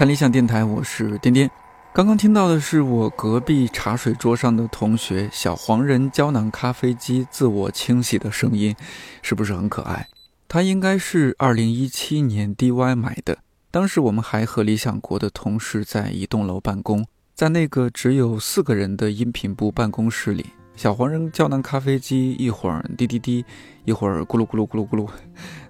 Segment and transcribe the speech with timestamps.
[0.00, 1.50] 看理想电台，我是颠颠。
[1.92, 8.74] 刚刚听到的是我隔壁茶水桌上的同学小黄人胶囊咖啡机自我清洗的声音，
[9.20, 10.08] 是不是很可爱？
[10.48, 20.46] 它应该是二零一七年 DY 买的，当时我们还和理想国的同事在一栋楼办公，在那个只有四个人的音频部办公室里，
[20.76, 23.44] 小黄人胶囊咖啡机一会儿滴滴滴，
[23.84, 25.06] 一会儿咕噜咕噜咕噜咕噜，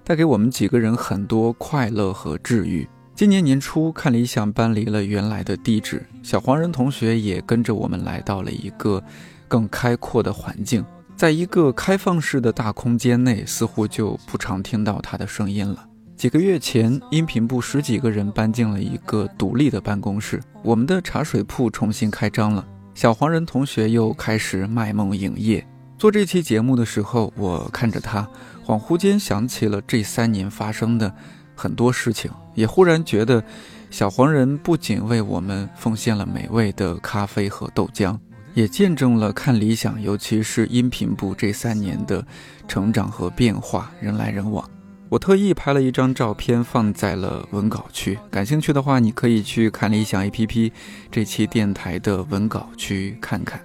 [0.05, 2.87] 带给我们几个人很多快乐和治愈。
[3.13, 9.03] 今年年初，看理想搬离了原来的地址，小黄人同学也跟着我们来到了一个
[9.47, 10.83] 更开阔的环境，
[11.15, 15.85] 在一个开放式的大空间内，似乎就不常听到他的声音了。
[16.15, 25.63] 几个月前，音频部十几个人搬进了一个独立的办公室，我们的茶水铺重新开张了，小黄人同学又开始卖梦营业。
[25.97, 28.27] 做这期节目的时候，我看着他，
[28.65, 31.13] 恍惚间想起了这三年发生的。
[31.61, 33.43] 很多事情也忽然觉得，
[33.91, 38.17] 小黄人不仅为我们奉献了美味的咖啡和豆浆，
[38.55, 42.25] 也见证了看理想，尤其是音频部这三年的
[42.67, 44.67] 成长和变化，人来人往。
[45.07, 50.71] 我特意拍了一张照片放在了文稿区，感兴趣的话，你可以去看理想 APP
[51.11, 53.61] 这期电台的文稿区看看。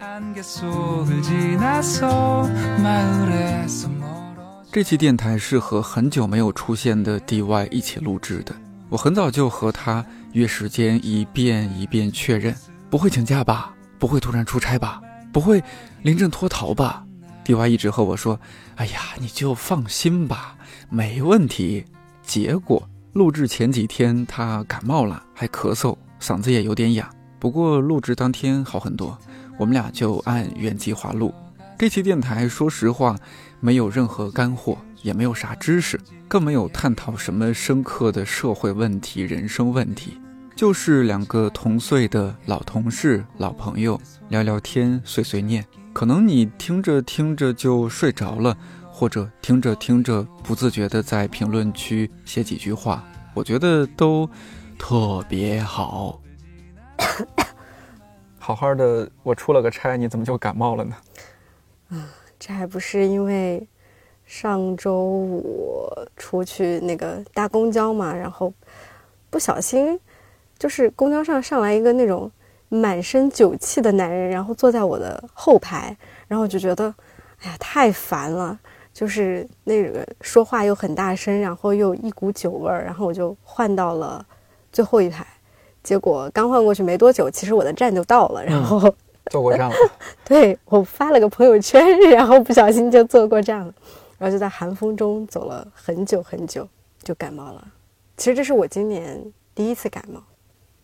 [4.77, 8.55] 这期电台是和很久没有出现的 DY 一起录制的。
[8.91, 12.55] 我很早就和他约时间，一遍一遍确认，
[12.91, 13.75] 不会请假吧？
[13.99, 15.01] 不会突然出差吧？
[15.33, 15.65] 不会
[16.03, 17.03] 临阵脱逃吧
[17.47, 18.39] ？DY 一直和我说
[18.77, 20.55] ：“哎呀，你就放心吧，
[20.91, 21.87] 没问题。”
[22.23, 27.09] 结果录制前几天他感冒了，还咳嗽，嗓子也有点哑。
[27.39, 29.19] 不过录制当天好很多，
[29.57, 31.35] 我们俩就按原计划录。
[31.79, 33.17] 这期电台，说实话。
[33.61, 40.21] 没有任何干货，也没有啥知识，更没有探讨什么深刻的社会问题、人生问题，
[40.55, 45.65] 就是两个同岁的老同事、老朋友聊聊天、碎碎念。
[45.93, 48.57] 可能你听着听着就睡着了，
[48.91, 53.03] 或者听着听着不自觉的在评论区写几句话，
[53.33, 54.29] 我觉得都
[54.79, 56.21] 特别好。
[58.39, 60.97] 好好的，我出了个差，你怎么就感冒了呢？
[61.89, 62.05] 嗯。
[62.39, 63.67] 这还不是因为
[64.27, 68.53] 上周五出去那个搭公交嘛，然后
[69.31, 69.99] 不小心
[70.59, 72.31] 就是公交上上来一个那种
[72.69, 75.97] 满身酒气的男人，然后坐在我的后排，
[76.29, 76.95] 然后我就觉得
[77.41, 78.59] 哎呀太烦了，
[78.93, 84.25] 就是那个说话又很大声，然后又一股酒味儿，然后我就换到了
[84.73, 85.27] 最后一排，
[85.83, 88.95] 结果刚换过去没多久，其实我的站就到了，然后。
[89.31, 89.75] 坐过站了，
[90.25, 93.75] 对我发了个朋友圈，然后不小心就坐过站了，
[94.19, 96.67] 然后就在寒风中走了很久很久，
[97.03, 97.67] 就感冒了。
[98.17, 99.21] 其实这是我今年
[99.55, 100.23] 第一次感冒。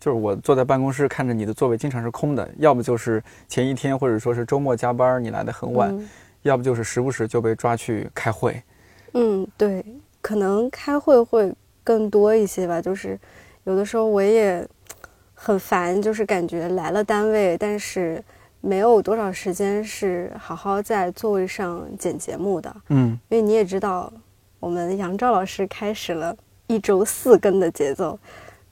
[0.01, 5.97] 就是我坐在办公室看着你的座位经常是空的，要不就是前一天或者说是周末加班你来的很晚，
[6.43, 8.61] 要不就是时不时就被抓去开会。
[9.15, 9.85] 嗯，对，
[10.21, 11.55] 可能开会会
[11.85, 12.83] 更多一些吧。
[12.83, 13.19] 就是
[13.65, 14.67] 有的时候我也。
[15.45, 18.23] 很烦，就是感觉来了单位，但是
[18.61, 22.73] 没有多少时间是好好在座位上剪节目的。
[22.91, 24.13] 嗯，因为你也知道，
[24.61, 26.37] 我们杨照老师开始了
[26.69, 28.17] 一周四更的节奏。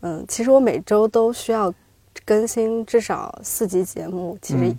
[0.03, 1.75] 嗯，其实我每周都需要
[2.25, 4.73] 更新至少四集节目，其实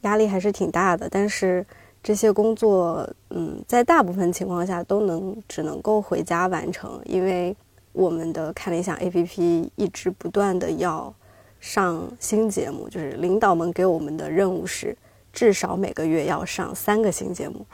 [0.00, 1.08] 压力还是挺大的。
[1.08, 1.64] 但是
[2.02, 7.56] 这些工作，嗯，在大部分情况下都能只能够回家完成，因为。
[7.92, 11.12] 我们的看理想 APP 一直不断的要
[11.58, 14.96] 上新节目，就是领导们给我们的任务是
[15.32, 17.66] 至少每个月要上三个新节目。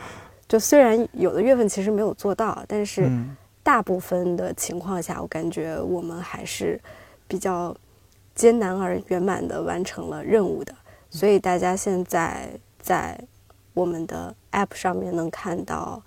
[0.49, 3.11] 就虽然有的月份其实没有做到，但是
[3.63, 6.81] 大部分的情况下，我感觉我们还是
[7.29, 7.77] 比较
[8.35, 10.75] 艰难而圆满的完成了任务的。
[11.11, 12.49] 所以大家现在
[12.81, 13.19] 在
[13.75, 16.03] 我们的 App 上面能看到。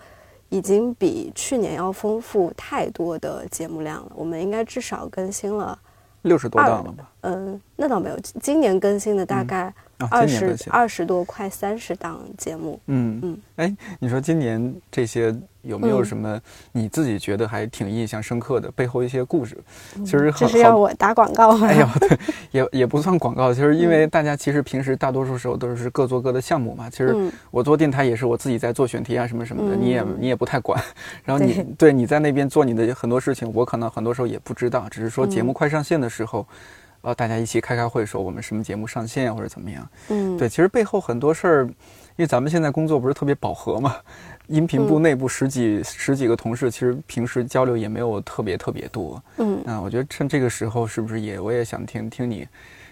[0.49, 4.11] 已经比去年要丰富太多的节目量了。
[4.15, 5.77] 我们应该至少更新了
[6.23, 7.09] 六十多档了吧？
[7.21, 8.19] 嗯，那倒没有。
[8.41, 9.73] 今年更新的大概
[10.09, 12.79] 二十二十多，快三十档节目。
[12.87, 13.37] 嗯嗯。
[13.57, 15.35] 哎，你说今年这些？
[15.61, 16.39] 有没有什么
[16.71, 19.57] 你自己觉得还挺印象深刻的背后一些故事？
[20.05, 21.67] 其实这是要我打广告吗？
[21.67, 22.17] 哎呦，对，
[22.51, 23.53] 也也不算广告。
[23.53, 26.89] 其实因为大家其实平时大多数时候都是各做各的项目嘛。
[26.89, 30.81] 其实我做电台也是我自己在做选题啊什么什么的，你也你也不太管。
[31.25, 34.87] 然后你对你在那边做你的很多事情，我可能很多时候也不知道。
[34.89, 36.47] 只是说节目快上线的时候，
[37.01, 39.89] 呃，大家一起开开会说我们什么节目上线或者怎么样。
[40.09, 41.69] 嗯，对，其实背后很多事儿。
[42.17, 43.95] 因为咱们现在工作不是特别饱和嘛，
[44.47, 49.23] 音频部内部十几十几个同事，其实平时交流也没有特别特别多。
[49.37, 52.45] 嗯，那我觉得趁这个时候，是不是也我也想听听你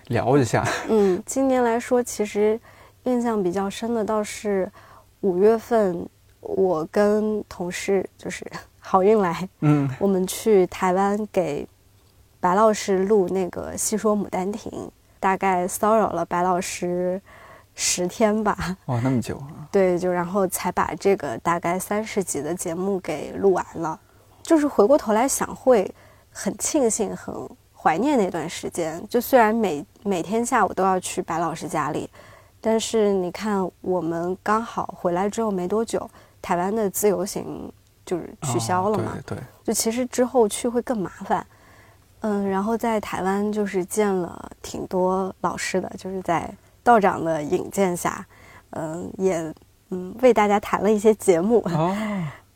[0.08, 0.66] 聊一下？
[0.88, 2.58] 嗯，今年来说，其实
[3.04, 4.72] 印象比较深的倒是
[5.20, 6.08] 五月份，
[6.40, 8.50] 我跟同事就是
[8.80, 11.68] 好运来，嗯，我们去台湾给
[12.40, 14.72] 白老师录那个《细说牡丹亭》，
[15.20, 17.22] 大概骚扰了白老师
[17.74, 18.78] 十天吧。
[18.86, 19.68] 哇，那么久啊！
[19.72, 24.00] 对，就然后才把这个大概三十集的节目给录完了。
[24.44, 25.94] 就是回过头来想，会
[26.32, 27.36] 很庆幸、很
[27.74, 29.04] 怀念那段时间。
[29.10, 32.10] 就虽然每每天下午都要去白老师家里，
[32.62, 36.10] 但是你看，我们刚好回来之后没多久，
[36.42, 37.70] 台湾的自由行
[38.06, 39.14] 就是取消了嘛。
[39.18, 39.44] 哦、对对。
[39.66, 41.46] 就其实之后去会更麻烦。
[42.22, 46.50] 嗯，然后在台湾就是见了挺多老师的，就是在
[46.84, 48.26] 道长的引荐下，
[48.72, 49.54] 嗯，也
[49.90, 51.62] 嗯为大家谈了一些节目。
[51.66, 51.96] 哦。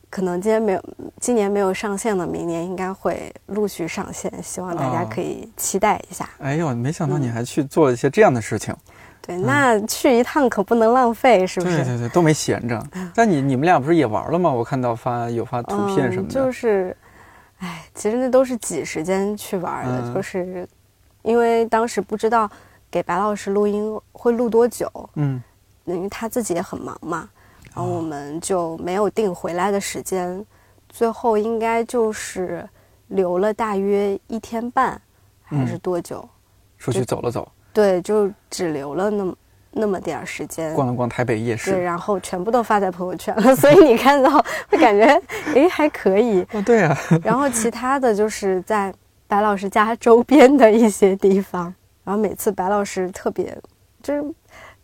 [0.09, 0.83] 可能今天没有，
[1.21, 6.25] 今年没有上线的，明年应该会陆续上线，希望大家可以期待一下。
[6.25, 8.75] 哦、哎呦，没想到你还去做了一些这样的事情。
[9.21, 11.77] 对，那去一趟可不能浪费，是不是？
[11.77, 12.83] 对对对，都没闲着。
[13.15, 14.51] 但你你们俩不是也玩了吗？
[14.51, 16.33] 我看到发有发图片什么的。
[16.33, 16.93] 嗯、就是。
[17.61, 20.67] 哎，其实那都是挤时间去玩的，嗯、就是
[21.21, 22.49] 因为当时不知道
[22.89, 25.41] 给白老师录音会录多久，嗯，
[25.85, 27.29] 因为他自己也很忙嘛，
[27.73, 30.45] 然后我们就没有定回来的时间，哦、
[30.89, 32.67] 最后应该就是
[33.07, 34.99] 留了大约一天半，
[35.43, 36.27] 还是多久？
[36.79, 39.35] 出去走了走，对，就只留了那么。
[39.73, 44.29] 那么点儿时间，逛了逛台北夜市，对，然后全部都发在朋友圈了， 所以你看到
[44.69, 45.06] 会感觉，
[45.56, 46.45] 哎，还可以。
[46.51, 46.97] 哦，对啊。
[47.23, 48.94] 然后其他的就是在
[49.27, 51.73] 白老师家周边的一些地方，
[52.03, 53.57] 然后每次白老师特别，
[54.03, 54.23] 就是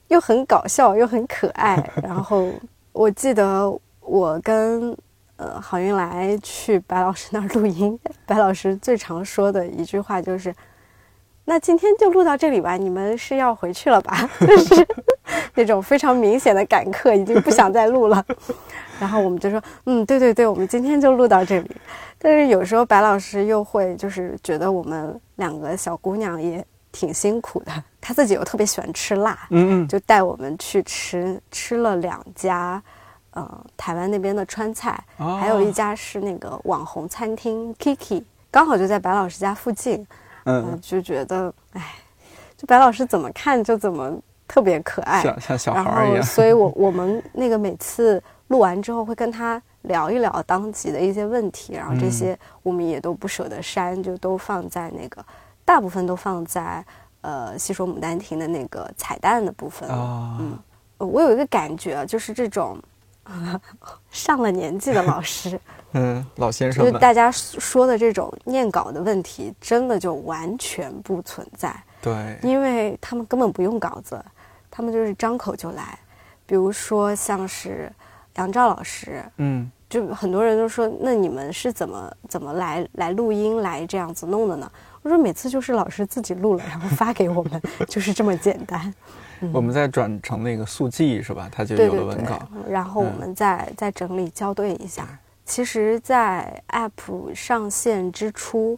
[0.07, 1.83] 又很搞笑又很可爱。
[2.01, 2.49] 然后
[2.93, 3.69] 我记得
[3.99, 4.97] 我跟
[5.35, 10.53] 呃郝云来去白老师那儿录音，白老师最常说的一句话就是。
[11.49, 14.29] 那今天就录到这里吧，你们是要回去了吧？
[14.45, 14.87] 就是
[15.55, 18.23] 那种非常明显的赶课，已经不想再录了。
[18.99, 21.71] 然后我们就说，嗯，对对对，我们今天就录到这里。
[22.19, 27.71] 但是有时候白老师又会就是觉得我们两个小姑娘也挺辛苦的，
[28.01, 32.83] 她自己又特别喜欢吃辣，嗯嗯，就带我们去吃吃了两家，
[33.31, 38.21] 呃，台湾那边的川菜，哦、还有一家是那个网红餐厅 Kiki，
[38.51, 40.05] 刚好就在白老师家附近。
[40.47, 41.95] 嗯，就觉得，哎，
[42.55, 44.17] 就白老师怎么看就怎么
[44.47, 46.23] 特别可爱，像像小孩一样。
[46.23, 55.23] 所以我我们那个每次录完之后会跟他聊一聊当集的一些问题，然后这些我们也都不舍得删，就都放在那个，
[55.65, 56.83] 大部分都放在
[57.21, 59.89] 呃细说牡丹亭的那个彩蛋的部分。
[59.89, 60.57] 哦、嗯，
[60.97, 62.83] 我有一个感觉，就是这种、呃、
[64.11, 65.59] 上了年纪的老师。
[65.93, 71.75] 嗯，老先生，就大家说的这种念稿的问题，真的就完全不存在。
[72.01, 74.23] 对，因为他们根本不用稿子，
[74.69, 75.97] 他们就是张口就来。
[76.45, 77.91] 比如说像是
[78.35, 84.71] 杨照老师，嗯，就很多人都说，那你们是怎么怎么来来录音来这样子弄的呢？
[85.01, 88.93] 我说每次就是老师自己录了，然后发给我们， 就是这么简单。
[89.41, 91.49] 嗯、我们再转成那个速记是吧？
[91.51, 92.61] 他就有了文稿，对。
[92.61, 95.07] 对对然后我们再、嗯、再整理校对一下。
[95.45, 98.77] 其实，在 App 上线之初，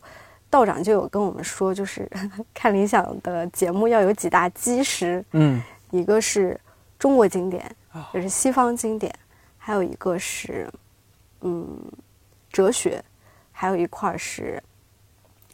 [0.52, 2.08] 道长就有跟我们说，就是
[2.54, 6.60] 看理想的节目要有几大基石，嗯，一个是
[7.00, 7.76] 中国经典，
[8.14, 9.12] 就是西方经典，
[9.58, 10.70] 还有一个是
[11.42, 11.66] 嗯
[12.52, 13.04] 哲学，
[13.52, 14.62] 还有一块是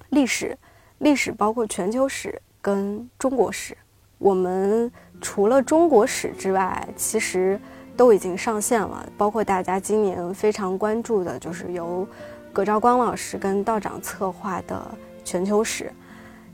[0.09, 0.57] 历史，
[0.97, 3.77] 历史包括全球史跟中国史。
[4.17, 4.91] 我们
[5.22, 7.60] 除了中国史之外，其实。
[7.98, 12.05] 都已经上线了，包括大家今年非常关注的，就是由
[12.51, 14.86] 葛兆光老师跟道长策划的
[15.24, 15.89] 全球史，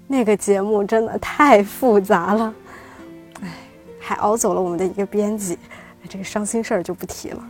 [0.06, 2.53] 那个节目真的太复杂了，
[3.41, 3.50] 哎，
[4.00, 5.58] 还熬走了我们的一个编辑，
[6.08, 7.44] 这个伤心事儿就不提了。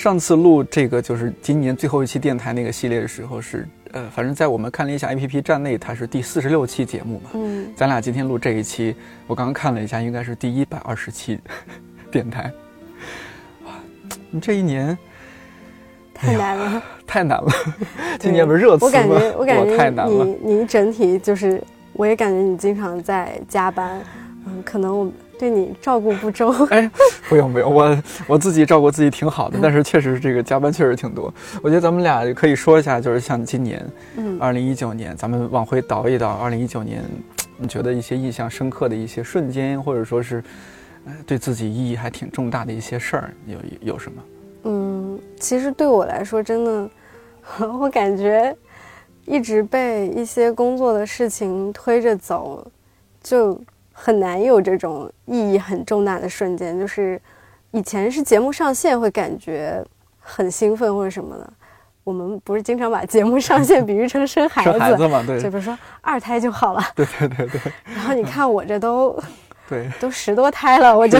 [0.00, 11.38] 上次录这个就是今年最后一期电台那个系列的时候是，呃，反正在我们看了一下 APP 站内，它是第四十六期节目嘛，嗯，咱俩今天录这一期，我刚刚看了一下，应该是第一百二十期
[12.10, 12.50] 电台。
[14.30, 14.96] 你这一年
[16.14, 17.52] 太难了，哎、太难了。
[18.18, 18.90] 今年不是热词吗？
[18.90, 20.24] 我感觉，我感觉太难了。
[20.24, 24.00] 你你整体就是，我也感觉你经常在加班，
[24.46, 26.50] 嗯，可能我对你照顾不周。
[26.68, 26.90] 哎，
[27.26, 31.32] 不用不用，我我自己照顾自己挺好的，但是确实这个加班确实挺多。
[31.62, 33.84] 我觉得咱们俩可以说一下，就是像今年，
[34.16, 37.02] 嗯，二零一九年，咱们往回倒一倒，二零一九年，
[37.56, 40.44] 你觉得一些印象深刻的一些瞬间，或者说是。
[41.06, 43.56] 呃，对自己意义还挺重大的一些事儿，有
[43.94, 44.22] 有什么？
[44.64, 46.90] 嗯，其实对我来说，真的，
[47.80, 48.54] 我感觉
[49.24, 52.70] 一直被一些工作的事情推着走，
[53.22, 53.58] 就
[54.02, 56.78] 很难有这种意义很重大的瞬间。
[56.78, 57.20] 就是
[57.72, 59.84] 以前是节目上线会感觉
[60.18, 61.52] 很兴奋或者什么的，
[62.04, 66.82] 我们不是经常把节目上线比喻成生孩子， 生孩子嘛，对，就比如说二胎就好了。
[66.96, 67.60] 对对对对。
[67.84, 69.18] 然后你看我这都。
[69.70, 71.16] 对，都十多胎了，我就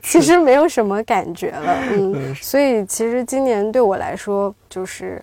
[0.00, 5.20] 其实没有什么感觉了，嗯，所以其实今年对我来说，就是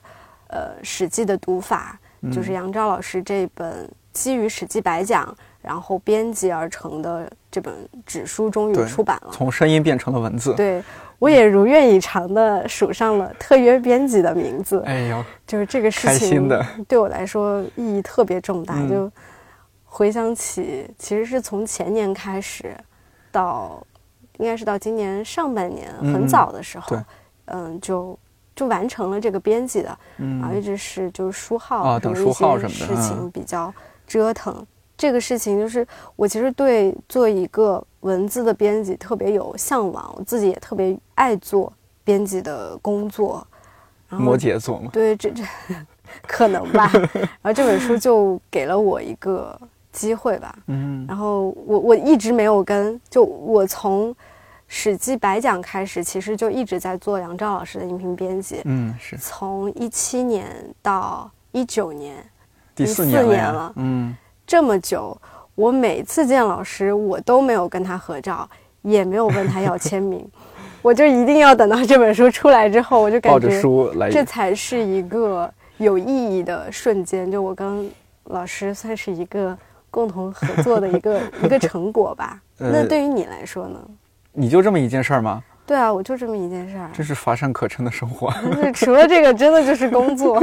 [0.48, 1.98] 呃《史记》的读法，
[2.34, 5.34] 就是杨照老师这本基于《史记》白讲，
[5.66, 7.74] 然后编辑而成的这本
[8.06, 10.54] 纸书终于出版了，从声音变成了文字。
[10.54, 10.84] 对，
[11.20, 14.82] 我也如愿以偿的署上了特约编辑的名字。
[14.86, 16.48] 哎呦，就是这个事情
[16.88, 19.12] 对我来说意义特别重大，就。
[19.98, 22.76] 回想起，其实是从前年开始，
[23.32, 23.82] 到
[24.40, 26.98] 应该是到今年上半年很早的时候，
[27.46, 28.20] 嗯，就
[28.54, 33.74] 就完成了这个编辑的，然后一直是就是书号啊等书号什么的事情比较
[34.06, 34.68] 折腾。
[34.98, 35.86] 这个事情就是
[36.16, 41.72] 我其实对做一个文字的编辑特别有向往，我自己也特别爱做
[42.04, 43.46] 编辑的工作。
[44.10, 45.44] 摩羯座吗，对，这这
[46.28, 46.90] 可能吧。
[47.42, 49.58] 然后这本书就给了我一个。
[49.96, 54.12] 机会吧，嗯，然后我我一直没有跟，就我从
[54.68, 62.14] 《史记》白讲开始，其实就一直在做杨照老师的音频编辑，嗯，是从一七年到一九年，
[62.76, 64.14] 第四年了，嗯，
[64.46, 65.18] 这么久，
[65.56, 68.48] 我每次见老师，我都没有跟他合照，
[68.82, 70.28] 也没有问他要签名，
[70.82, 77.90] 我就一定要等到这本书出来之后，我就感觉这才是一个有意义的瞬间，就我跟
[78.26, 79.58] 老师算是一个。
[79.92, 82.38] 共同合作的一个 一个成果吧。
[82.58, 83.80] 那对于你来说呢？
[84.34, 85.42] 你就这么一件事儿吗？
[85.66, 86.90] 对啊，我就这么一件事儿。
[86.92, 88.30] 这是乏善可陈的生活。
[88.76, 90.38] 除了这个，真的就是工作。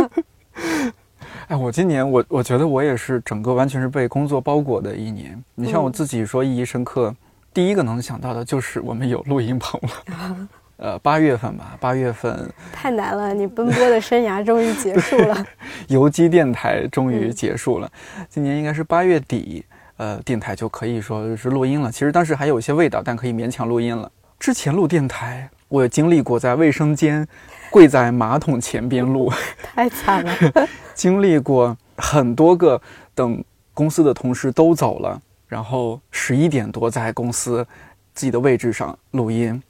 [1.53, 5.39] 哎，我今年我我觉得我也是整个完全是被工作包裹的一年。
[5.55, 7.15] 你像我自己说意义深刻，
[7.53, 10.49] 第一个能想到的就是我们有录音棚了。
[10.79, 15.47] 呃，八月份吧，八月份太难了，你奔波的生涯终于结束了，
[15.89, 17.93] 游击电台终于结束了，
[18.31, 19.63] 今年应该是八月底，
[19.99, 21.93] 呃，电台就可以说是录音了。
[21.93, 24.11] 其实当时还有一些味道，但可以勉强录音了。
[24.41, 27.29] 之前录电台，我也经历过在卫生间
[27.73, 30.69] 跪在马桶前边录，太惨了。
[30.95, 32.81] 经历过很多个
[33.14, 37.67] 等公司的同事都走了，然后十一点多在公司
[38.12, 39.61] 自己的位置上录音。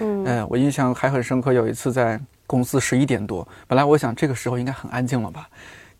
[0.00, 1.52] 嗯，我印象还很深刻。
[1.52, 5.48] 有一次在公司十一点多，本来我想这个时候应该很安静了吧，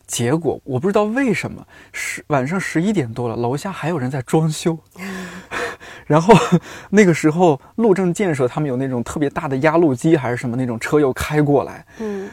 [0.04, 4.76] 结果我不知道为什么十晚上十一点多了，楼下还有人在装修。
[6.12, 6.35] 然后
[6.90, 11.87] 那个时候路政建设他们有那种特别大的压路机还是什么那种车又开过来。
[12.00, 12.28] 嗯，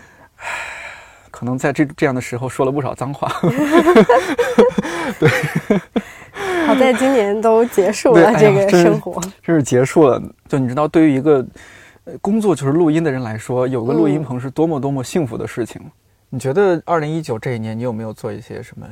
[1.31, 3.31] 可能在这这样的时候说了不少脏话。
[5.17, 5.29] 对。
[6.67, 10.21] 好在今年都结束了这个生活，这是结束了。
[10.49, 11.45] 就你知道，对于一个
[12.21, 15.81] 工作就是录音的人来说，有个录音棚是多么多么幸福的事情。
[16.29, 18.85] 你觉得二零一九这一年，你有没有做一些什么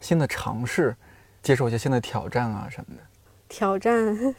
[0.00, 0.94] 新的尝试，
[1.42, 3.02] 接受一些新的挑战啊什么的？
[3.48, 4.34] 挑战，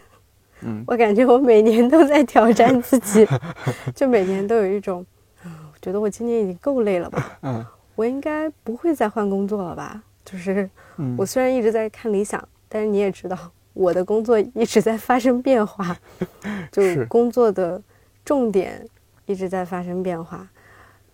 [0.61, 3.27] 嗯，我感觉我每年都在挑战自己，
[3.95, 5.05] 就每年都有一种，
[5.43, 7.39] 我觉得我今年已经够累了吧？
[7.41, 10.01] 嗯，我应该不会再换工作了吧？
[10.23, 10.69] 就是，
[11.17, 12.47] 我虽然一直在看理想。
[12.71, 13.35] 但是你也知道，
[13.73, 15.97] 我的工作一直在发生变化，
[16.71, 17.81] 就工作的
[18.23, 18.87] 重点
[19.25, 20.47] 一直在发生变化。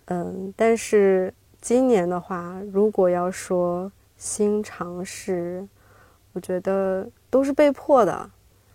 [0.04, 5.66] 嗯，但是今年的话，如果要说新尝试，
[6.34, 8.30] 我觉得都是被迫的。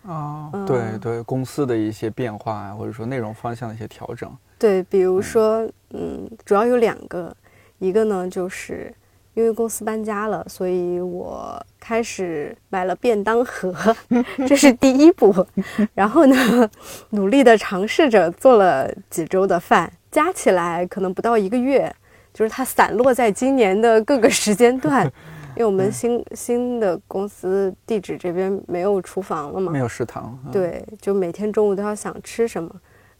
[0.05, 4.31] 啊，对对，公司的一些变化啊，或者说内容方向的一些调整。
[4.59, 7.35] 对，比如说，嗯，主要有两个，
[7.79, 8.93] 一个呢就是。
[9.33, 13.73] 因为公司搬家了，所以我开始买了便当盒，
[14.45, 15.33] 这是第一步。
[15.95, 16.69] 然后呢，
[17.11, 21.89] 努力的尝试着做了几周的饭，加起来可能不到一个月，
[22.33, 25.09] 就是它散落在今年的各个时间段。
[25.55, 30.37] 因为我们新新的公司地址这边没有厨房了嘛，没有食堂。
[30.51, 32.69] 对，就每天中午都要想吃什么，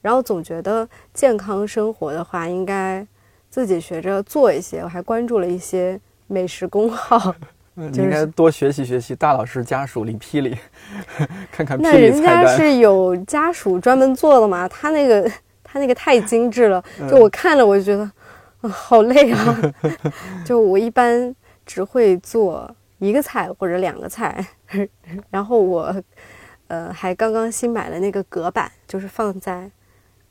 [0.02, 3.06] 然后总觉得健康生活的话应该。
[3.54, 7.36] 自己学着做一些，我还关注了一些美食公号。
[7.76, 10.58] 你应该多学习学习大老师家属李霹雳，
[11.52, 11.78] 看看。
[11.82, 14.70] 那人家是有家属专门做的嘛？
[14.70, 15.30] 他那个
[15.66, 18.10] 他那个太精致了，就我看了我就觉得，
[18.62, 19.74] 啊，好累啊！
[20.48, 21.36] 就我一般
[21.72, 24.46] 只会做一个菜或者两个菜，
[25.32, 25.96] 然后我。
[26.68, 29.70] 呃，还刚刚新买了那个隔板，就是放在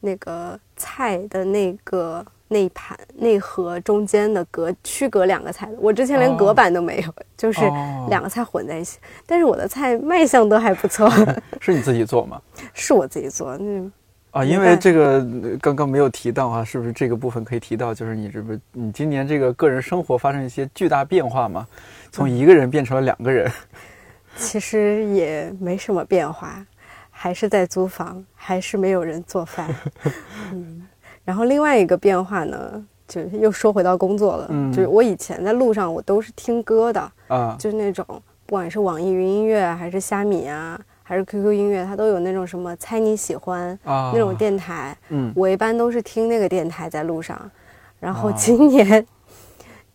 [0.01, 5.77] 那个菜的那个那一盘那盒中间的隔区隔两个菜的。
[5.79, 7.61] 我之前连隔板都没有，就是
[8.09, 8.99] 两个菜混在一起。
[9.27, 11.11] 但是我的菜卖相都还不错。
[11.61, 12.41] 是你自己做吗？
[12.73, 13.55] 是我自己做。
[13.59, 13.91] 那
[14.33, 15.27] 啊，因为这个
[15.61, 17.93] 刚刚没有提到啊，是不是这个部分可以提到？
[17.93, 21.67] 就是你这不，你今年这个个人生活发生一些巨大变化吗？
[22.13, 23.51] 从一个人变成了两个人。
[24.37, 26.65] 其实也没什么变化，
[27.11, 29.69] 还是在租房，还是没有人做饭。
[30.53, 30.87] 嗯，
[31.25, 34.47] 然后另外一个变化呢，就又说回到工作了。
[34.51, 38.07] 嗯，就是我以前在路上我都是听歌的啊，就是那种
[38.47, 44.97] 不管是网易云音乐还是虾米啊，还是 QQ 音乐，它都有那种什么猜你喜欢啊那种电台。
[45.09, 47.51] 嗯，我一般都是听那个电台在路上。
[47.99, 49.05] 然后今年，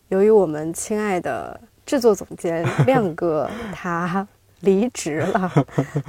[0.08, 1.58] 由于我们亲爱的。
[1.86, 4.26] 制作总监亮哥他
[4.62, 5.52] 离职了，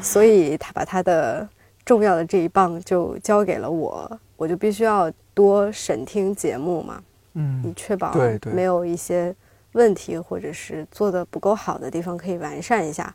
[0.01, 1.47] 所以他把他的
[1.85, 7.03] 重要的这一棒就交给了我，我就必须要多审听节目嘛，
[7.35, 8.11] 嗯，以确保
[8.51, 9.35] 没有一些
[9.73, 13.13] 问题或者是做的不够好的地方可以完善一下。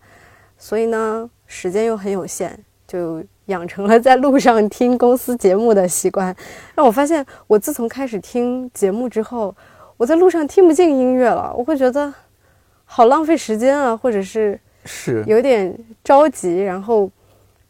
[0.56, 6.34] 所以呢，时间又很有限，就养成了在路上听公司节目的习惯。
[6.74, 9.54] 让我发现，我自从开始听节目之后，
[9.98, 12.12] 我在路上听不进音乐了，我会觉得。
[12.84, 17.10] 好浪费时间啊，或者是是有点着急，然后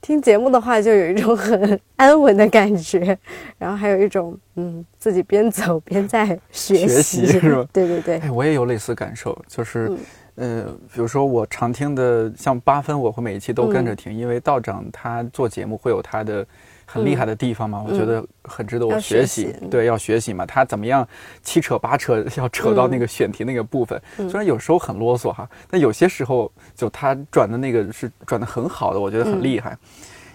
[0.00, 3.16] 听节目的话就有一种很 安稳的感觉，
[3.56, 7.64] 然后还有一种嗯自己边走边在学习是吧？
[7.72, 9.96] 对对对，哎，我也有类似感受，就是
[10.36, 16.46] 呃，比如说我常听的像八分，我会每一期都跟着听，因为道长他做节目会有他的。
[16.84, 19.54] 很厉害的地方嘛，我觉得很值得我学习。
[19.70, 21.08] 对，要学习嘛，他怎么样
[21.40, 23.98] 七扯八扯，要扯到那个选题那个部分。
[24.16, 29.74] 虽然有时候很啰嗦哈，但有些时候就他转的那个是转的很好的，我觉得很厉害。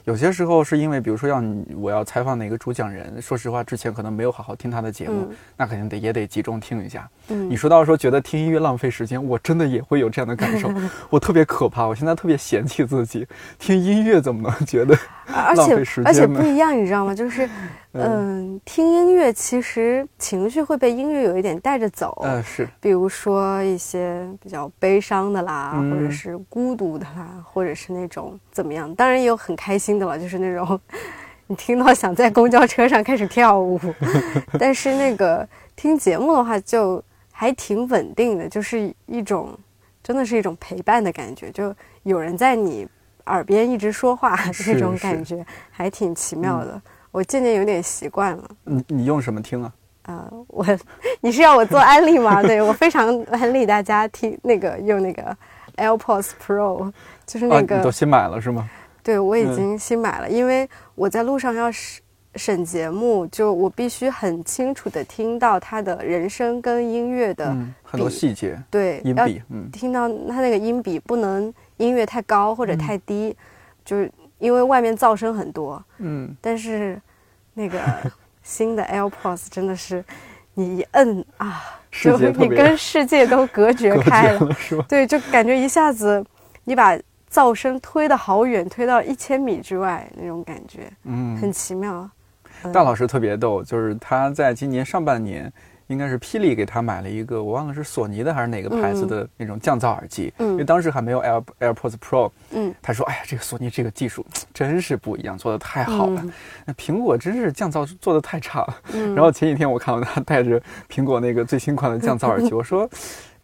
[0.05, 7.07] 有些时候是因为，比如说要你我要采访哪个主讲人，说实话之前可能没有好好听他的节目，那肯定得也得集中听一下。
[7.29, 10.71] 嗯，你说到说觉得听音乐浪费时间，我真的也会有这样的感受，
[11.09, 14.97] 我特别可怕，我现在特别嫌弃自己听音乐怎么能觉得
[15.55, 17.13] 浪费时间而且不一样，你知道吗？
[17.13, 17.47] 就是。
[17.99, 22.15] 嗯，听音乐其实情绪会被音乐有一点带着走。
[22.23, 22.69] 嗯，是。
[22.79, 28.93] 比如说一些比较悲伤的啦，或者是孤独的啦，或者是那种怎么样？
[28.93, 30.79] 当然也有很开心的了，就是那种
[31.47, 33.79] 你听到想在公交车上开始跳舞。
[34.59, 37.03] 但是那个听节目的话，就
[37.39, 39.55] 还挺稳定的，就是一种
[40.01, 41.71] 真的是一种陪伴的感觉，就
[42.01, 42.87] 有人在你
[43.27, 46.81] 耳边一直说话 那种感觉，还挺奇妙的。
[47.11, 48.49] 我渐渐有点习惯了。
[48.63, 49.71] 你你用什么听啊？
[50.07, 50.65] 啊，我
[51.21, 52.41] 你是要我做安利吗？
[52.47, 55.37] 对我非常安利大家听那个用那个
[55.75, 56.91] AirPods Pro，
[57.27, 57.77] 就是那个。
[57.77, 58.67] 你都新买了是吗？
[59.03, 62.01] 对，我已经新买了，因为我在路上要审
[62.37, 68.61] 审节目，就我必须很清楚的听到他的人声跟音乐的很多细节。
[68.69, 73.35] 对，音比，嗯，听到他那个音比不能音乐太高或者太低，
[73.83, 75.83] 就是因为外面噪声很多。
[75.97, 77.01] 嗯，但是。
[77.59, 77.81] 那个
[78.43, 80.05] 新的 AirPods 真的是，
[80.53, 84.55] 你一摁啊，就你跟世界都隔 绝开了，
[84.87, 86.23] 对，就感觉一下子
[86.65, 86.95] 你把
[87.31, 92.07] 噪声推得好远，推到一千米之外那种感觉，嗯，很奇妙。
[92.73, 95.51] 大老师特别逗，就是他在今年上半年。
[95.87, 102.29] 应该是霹雳给他买了一个，我忘了是索尼的还是哪个牌子的那种降噪耳机，因为当时还没有 Air AirPods Pro。
[102.51, 106.21] 嗯，他说：“哎呀，这个索尼这个技术真是不一样，做的太好了。
[106.65, 108.77] 那苹果真是降噪做的太差了。”
[109.15, 112.85] 然后前几天我看到他戴着苹果那个最新款的降噪耳机， 我说：“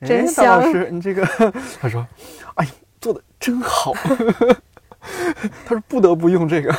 [0.06, 1.26] 真大老师，你这个？”
[1.80, 2.06] 他说
[2.56, 2.68] ：“哎，
[3.00, 3.94] 做的真好。
[5.64, 6.76] ”他说：“不得不用这个。”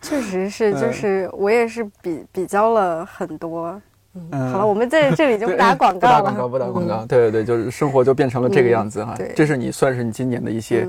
[0.00, 3.80] 确实是，就是我也是比比较了很多。
[4.14, 6.22] 嗯，好了，我们在这里就不打广告了。
[6.22, 7.06] 不打广告，不打广告。
[7.06, 9.14] 对对对，就是生活就变成了这个样子哈。
[9.16, 10.88] 对这是你算是你今年的一些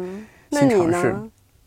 [0.50, 1.16] 新尝试。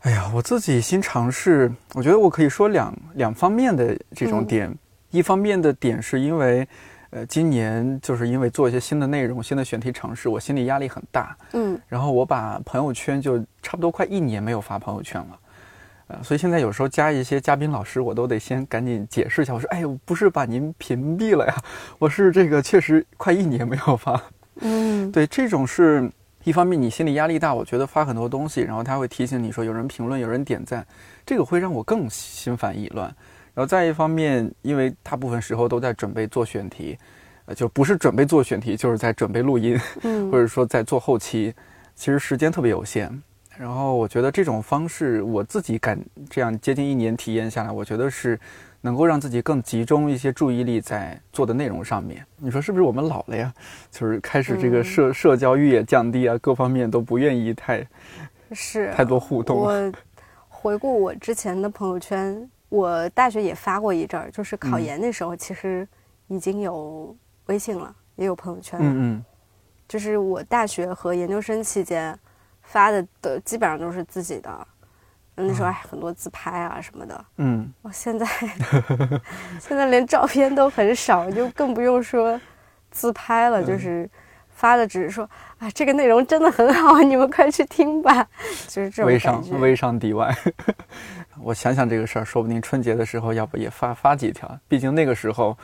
[0.00, 4.72] 哎呀，我自己新尝试，我觉得我可以说两两方面的这种点。
[5.10, 6.66] 一方面的点是因为，
[7.10, 11.36] 呃，今年就是因为做一些新的内容、新的选题尝试，我心里压力很大。
[11.52, 11.80] 嗯。
[11.86, 15.38] 然后我把朋友圈就差不多快一年没有发朋友圈了。
[16.06, 19.54] 呃，所以现在有时候加一些嘉宾老师，我都得先赶紧解释一下。
[19.54, 21.54] 我说，哎，我不是把您屏蔽了呀，
[21.98, 24.22] 我是这个确实快一年没有发。
[24.60, 26.10] 嗯， 对，这种是
[26.44, 30.86] 一方面，你心理压力大，我觉得发很多东西，然后他会提醒你说有人评论，有人点赞，
[31.24, 33.06] 这个会让我更心烦意乱。
[33.54, 36.98] 然后再一方面，因为大部分时候都在准备做选题，
[37.46, 39.80] 呃，就不是准备做选题，就是在准备录音，
[40.30, 41.54] 或者说在做后期，
[41.94, 43.22] 其实时间特别有限。
[43.56, 48.38] 然后我觉得这种方式，我自己感这样接近一年体验下来，我觉得是
[48.80, 52.24] 能够让自己更集中一些注意力在做的内容上面。
[52.36, 53.52] 你说是不是我们老了呀？
[53.90, 57.86] 就是开始这个社、社交欲也降低啊，各方面都不愿意太
[58.52, 59.56] 是太多互动。
[59.58, 59.92] 我
[60.48, 65.86] 回顾我之前的朋友圈，我大学也发过一阵儿，就是考研那时候，其实
[66.26, 67.14] 已经有
[67.46, 68.84] 微信了，也有朋友圈了。
[68.84, 69.24] 嗯嗯。
[69.86, 72.18] 就是我大学和研究生期间
[72.64, 74.66] 发的的基本上都是自己的，
[75.36, 77.24] 那时候还很多自拍啊什么的。
[77.36, 78.26] 嗯，我现在
[79.60, 82.40] 现在连照片都很少，就更不用说
[82.90, 83.62] 自拍了。
[83.62, 84.08] 就是
[84.50, 88.26] 发的只是说啊，这个内容真的很好，你们快去听吧。
[88.66, 90.34] 就是这种微商微商底外。
[91.42, 95.56] 我想想这个事儿，说不定春节的时候要不也发发几条，毕竟那个时候。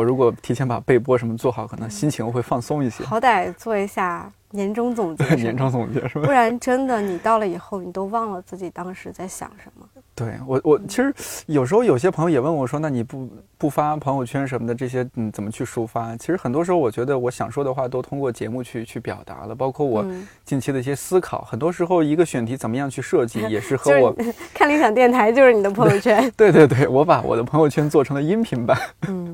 [0.00, 3.04] 我如果提前把备播什么做好，可能心情会放松一些。
[3.04, 6.24] 好歹做一下年终总结， 年终总结是吧？
[6.24, 9.86] 不然真的你到了以后，你都忘了自己当时在想什么。
[10.14, 11.14] 对我，我其实
[11.46, 20.04] 有时候有些朋友也问我说：“那你不不发朋友圈什么的这些，嗯，怎么去抒发？”其实很多时候，我觉得我想说的话都通过节目去去表达了，包括我
[20.44, 21.40] 近期的一些思考。
[21.42, 24.14] 很多时候，一个选题怎么样去设计， 也是和我
[24.52, 26.30] 看理想电台就是你的朋友圈。
[26.36, 28.78] 对对对，我把我的朋友圈做成了音频版。
[29.08, 29.29] 嗯，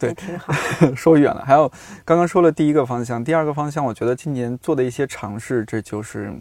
[0.00, 0.52] 对，挺好。
[0.96, 1.70] 说远了，还有
[2.04, 6.32] 刚刚说了第一个方向，第二个方向，我觉得今年做的一些尝试，这就是。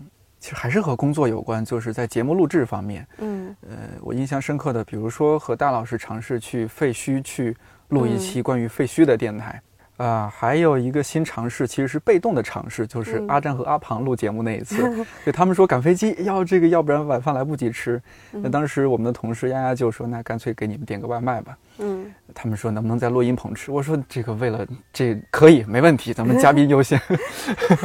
[0.41, 3.06] 其实还是和工作有关，就是在节目录制方面。
[3.17, 7.54] 嗯，呃，我印象深刻的，比如说和大老师尝试去废墟去
[7.89, 9.62] 录一期关于废墟的电台。
[9.99, 18.01] 啊，还有一个新尝试，其实是被动的尝试，就是阿占和阿庞录节目那一次， 对他们说赶飞机要这个，要不然晚饭来不及吃。
[18.31, 21.57] 那当时我们的同事丫丫就说，那干脆给你们点个外卖吧。
[21.79, 23.71] 嗯，他们说能不能在录音棚吃？
[23.71, 26.97] 我说这个为了这可以没问题，咱们嘉宾优先。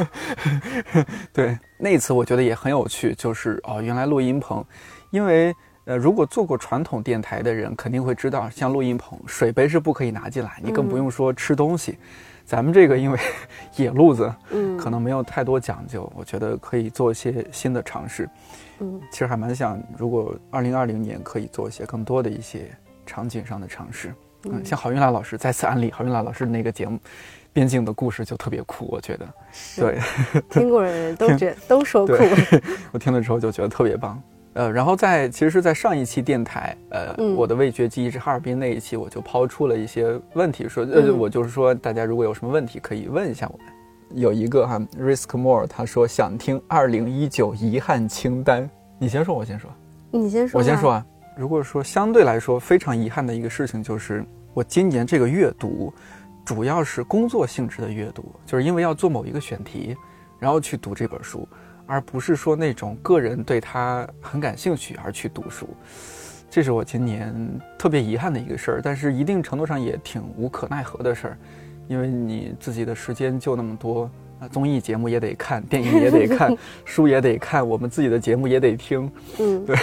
[1.33, 4.63] 对，那次我觉得也很有趣，就是哦，原来录音棚，
[5.09, 5.53] 因为。
[5.85, 11.97] 呃，如果做过传统电台的人，肯定会知道，像录音棚，水杯是不可以拿进来，你更不用说吃东西。
[12.43, 13.19] 咱们这个因为
[13.75, 18.29] 野路子，嗯，可能没有太多讲究，我觉得可以做一些新的尝试。
[18.79, 22.69] 嗯，其实还蛮想，如果二零二零年可以做一些更多的一些
[23.05, 24.13] 场景上的尝试。
[24.43, 26.97] 嗯，像郝云来老师再次安利郝云来老师那个节目，
[27.51, 29.27] 《边境的故事》就特别酷，我觉得。
[29.75, 29.99] 对，
[30.49, 32.13] 听过的人都觉 都说酷。
[32.93, 34.21] 我听了之后就觉得特别棒。
[34.55, 43.67] 呃，然后在其实是在上一期电台，呃，我的味觉记忆是哈尔滨那一期，我就抛出了一些问题，说，呃，我就是说，大家如果有什么问题可以问一下我们。
[44.13, 49.69] 有一个哈，Risk More，他说想听二零一九遗憾清单，你先说，我先说，
[50.11, 51.05] 你先说，我先说啊。
[51.35, 55.93] 如果说相对来说非常遗憾的一个事情，就是我今年这个阅读，
[56.45, 59.97] 主要是工作性质的阅读，就是因为要做某一个选题，
[60.39, 61.45] 然后去读这本书。
[61.85, 65.69] 而不是说那种个人对他很感兴趣而去读书，
[66.49, 67.33] 这是我今年
[67.77, 68.81] 特别遗憾的一个事儿。
[68.83, 71.37] 但是一定程度上也挺无可奈何的事儿，
[71.87, 79.11] 因为你自己的时间就那么多啊，综艺节目也得看，电影也得看， 书也得看，我们自己的节目也得听。
[79.39, 79.75] 嗯， 对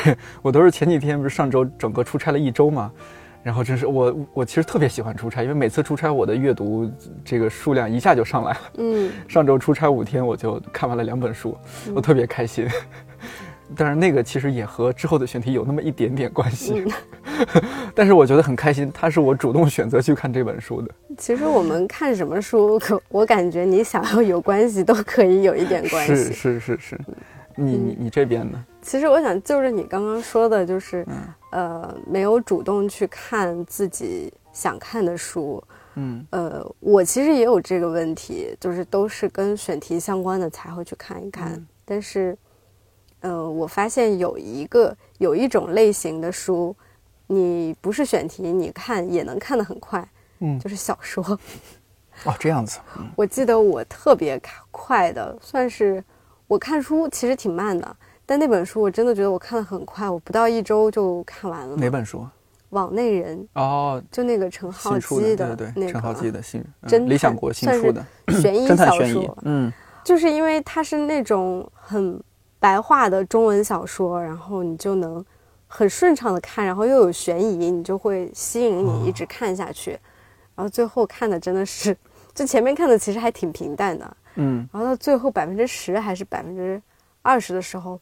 [0.42, 2.90] 我都是前几天不是上周整个出差了一周嘛。
[3.42, 6.90] 然后真是我，我其实特别喜欢出差，因为每次出差我的阅读
[7.24, 8.58] 这个数量一下就上来了。
[8.78, 11.56] 嗯，上周出差五天，我就看完了两本书，
[11.94, 12.68] 我特别开心。
[13.74, 16.84] 但是那个其实也和之后的选题有那么一点点关系，
[17.96, 20.90] 但是我觉得很开心，他是我主动选择去看这本书的。
[21.16, 22.78] 其实我们看什么书，
[23.08, 26.14] 我感觉你想要有关系都可以有一点关系。
[26.14, 27.00] 是是是是，
[27.56, 28.62] 你你你这边呢？
[28.82, 31.04] 其实我想就是你刚刚说的，就是。
[31.52, 35.62] 呃，没有主动去看自己想看的书，
[35.96, 41.62] 嗯，呃，我其实也有这个问题，就是都是跟选题相关的才会去看一看。
[41.84, 42.36] 但是，
[43.20, 46.74] 呃，我发现有一个有一种类型的书，
[47.26, 51.22] 你不是选题，你看也能看得很快，嗯，就是小说。
[52.24, 52.78] 哦，这样子。
[53.14, 56.02] 我记得我特别快的，算是
[56.46, 57.96] 我看书其实挺慢的。
[58.24, 61.76] 但那本书我真的觉得我看的很快，我不到一周就看完了。
[61.76, 62.26] 哪本书？
[62.70, 68.02] 网内人哦，就那个陈浩基的，对对对，陈浩基的新真理想国新出的
[68.40, 69.36] 悬疑 小说。
[69.42, 69.70] 嗯，
[70.02, 72.18] 就是因为它是那种很
[72.58, 75.22] 白话的中文小说，然后你就能
[75.66, 79.90] 很顺畅的看，然后又有悬疑，你就会吸引你一直看下去。
[80.54, 81.94] 然后最后看的真的是，
[82.32, 86.80] 就前面看的其实还挺平淡的，嗯，然后到最后百分之十还是百分之
[87.20, 88.00] 二十的时候。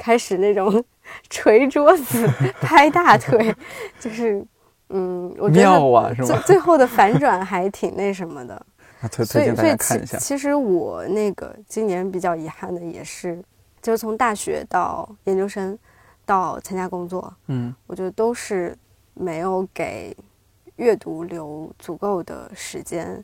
[0.00, 0.82] 开始那种
[1.28, 2.26] 捶桌子、
[2.62, 3.54] 拍大腿，
[4.00, 4.42] 就是，
[4.88, 8.66] 嗯，我觉得最最后的反转还挺那什么的。
[9.12, 10.16] 推推荐大家看一下。
[10.16, 13.42] 其实我那个今年比较遗憾的也是，
[13.82, 15.78] 就是从大学到研究生，
[16.24, 18.76] 到参加工作，嗯我觉得都是
[19.14, 20.16] 没有给
[20.76, 23.22] 阅读留足够的时间。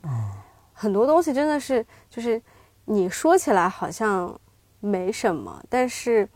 [0.73, 2.39] 很多东西真的是，就是
[2.85, 4.39] 你说起来好像
[4.79, 6.27] 没什么，但是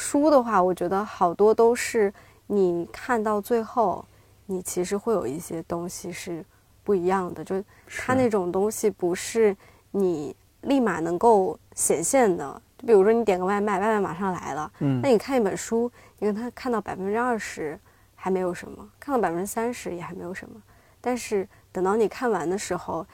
[0.00, 2.10] 书的话，我觉得好多都是
[2.46, 4.02] 你看到最后，
[4.46, 6.42] 你其实会有一些东西是
[6.82, 9.54] 不一样的，就是它那种东西不是
[9.90, 12.60] 你立马能够显现的。
[12.78, 17.78] 就比如说你点个外卖，外卖马上来了，嗯那你看一本书，你跟他看到百分之二十
[18.14, 20.60] 还没有什么，看到百分之三十也还没有什么，
[20.98, 23.06] 但是等到你看完的时候，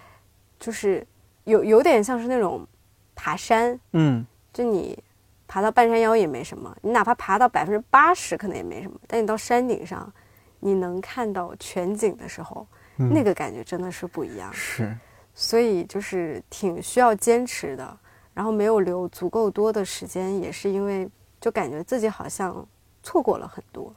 [0.60, 1.04] 就是
[1.42, 2.64] 有有点像是那种
[3.16, 4.24] 爬山，嗯。
[4.52, 4.98] 就你
[5.48, 10.12] 爬到半山腰也没什么，你哪怕爬到百分之八十可能也没什么，但你到山顶上，
[10.60, 12.66] 你能看到全景的时候，
[12.98, 14.52] 嗯那个感觉真的是不一样。
[14.52, 14.96] 是
[15.34, 17.98] 所以就是挺需要坚持的，
[18.32, 21.08] 然后没有留足够多的时间，也是因为
[21.40, 22.66] 就感觉自己好像
[23.02, 23.94] 错过了很多。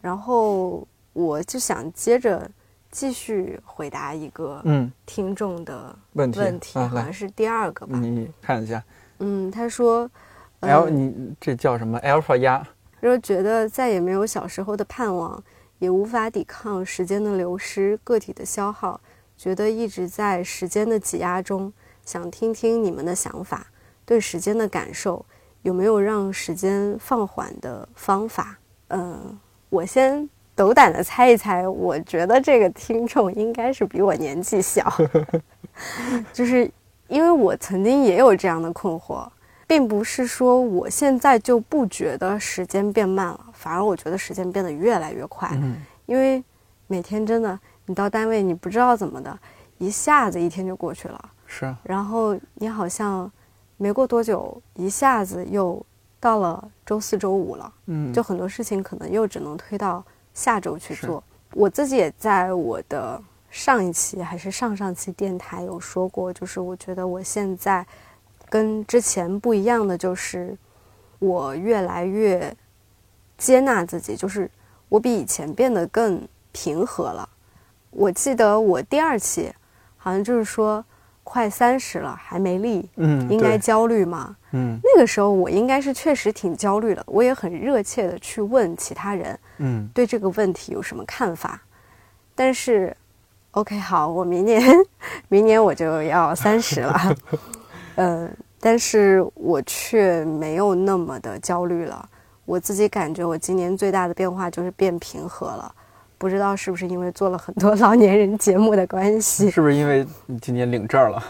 [0.00, 2.48] 然后我就想接着
[2.92, 7.98] 继续回答一个嗯听众的问题问题，好像是第二个吧。
[7.98, 8.80] 你看一下
[9.18, 10.08] 嗯，他说，
[10.66, 12.66] L 呃你这叫什么 Alpha 鸭？
[13.00, 15.42] 说觉得再也没有小时候的盼望，
[15.78, 19.00] 也无法抵抗时间的流失、个体的消耗，
[19.36, 21.72] 觉得一直在时间的挤压中。
[22.04, 23.66] 想听听你们的想法，
[24.04, 25.24] 对时间的感受，
[25.62, 28.56] 有没有让时间放缓的方法？
[28.88, 34.88] 嗯，我先斗胆的猜一猜，我觉得这个听众应该是比我年纪小，
[36.32, 36.70] 就是
[37.08, 39.28] 因为我曾经也有这样的困惑。
[39.66, 45.48] 并不是说我现在就不觉得时间变慢了，反而我觉得时间变得越来越快。
[45.54, 45.76] 嗯
[46.06, 46.42] 因为
[46.86, 49.36] 每天真的，你到单位你不知道怎么的，
[49.78, 53.28] 一下子一天就过去了，是啊然后你好像
[53.76, 55.84] 没过多久，一下子又
[56.20, 61.20] 到了周四周五了，嗯就很多事情可能又只能推到下周去做。
[61.54, 67.84] 我自己也在我的上一期还是上上期电台有说过，就是我觉得我现在
[68.48, 70.56] 跟之前不一样的就是，
[71.18, 72.54] 我越来越
[73.38, 74.50] 接纳自己，就是
[74.88, 77.28] 我比以前变得更平和了。
[77.90, 79.52] 我记得我第二期
[79.96, 80.84] 好像就是说
[81.24, 84.36] 快三十了还没立，嗯应该焦虑吗？
[84.52, 91.60] 嗯那个时候我应该是确实挺焦虑的，我也很热切的去问其他人嗯对这个问题有什么看法。
[92.34, 92.94] 但是
[93.52, 94.62] ，OK，好，我明年
[95.28, 97.16] 明年我就要三十了，
[97.96, 98.30] 呃，
[98.60, 102.08] 但是我却没有那么的焦虑了。
[102.44, 105.74] 我自己感觉我今年最大的变化就是变平和了，
[106.16, 109.50] 不知道是不是因为做了很多 老年人节目的关系。
[109.50, 111.22] 是不是因为你今年领证了，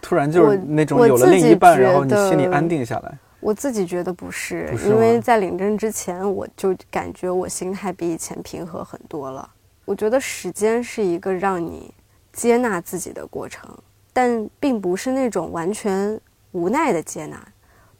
[0.00, 3.18] 突然就是那种我有了另一半，觉然后你心里得安定下来？
[3.40, 9.46] 我自己觉得不是，不是因为在领证之前，我就感觉我心态比以前平和很多了。
[9.84, 11.92] 我觉得时间是一个让你
[12.32, 13.68] 接纳自己的过程，
[14.14, 16.18] 但并不是那种完全
[16.52, 17.46] 无奈的接纳。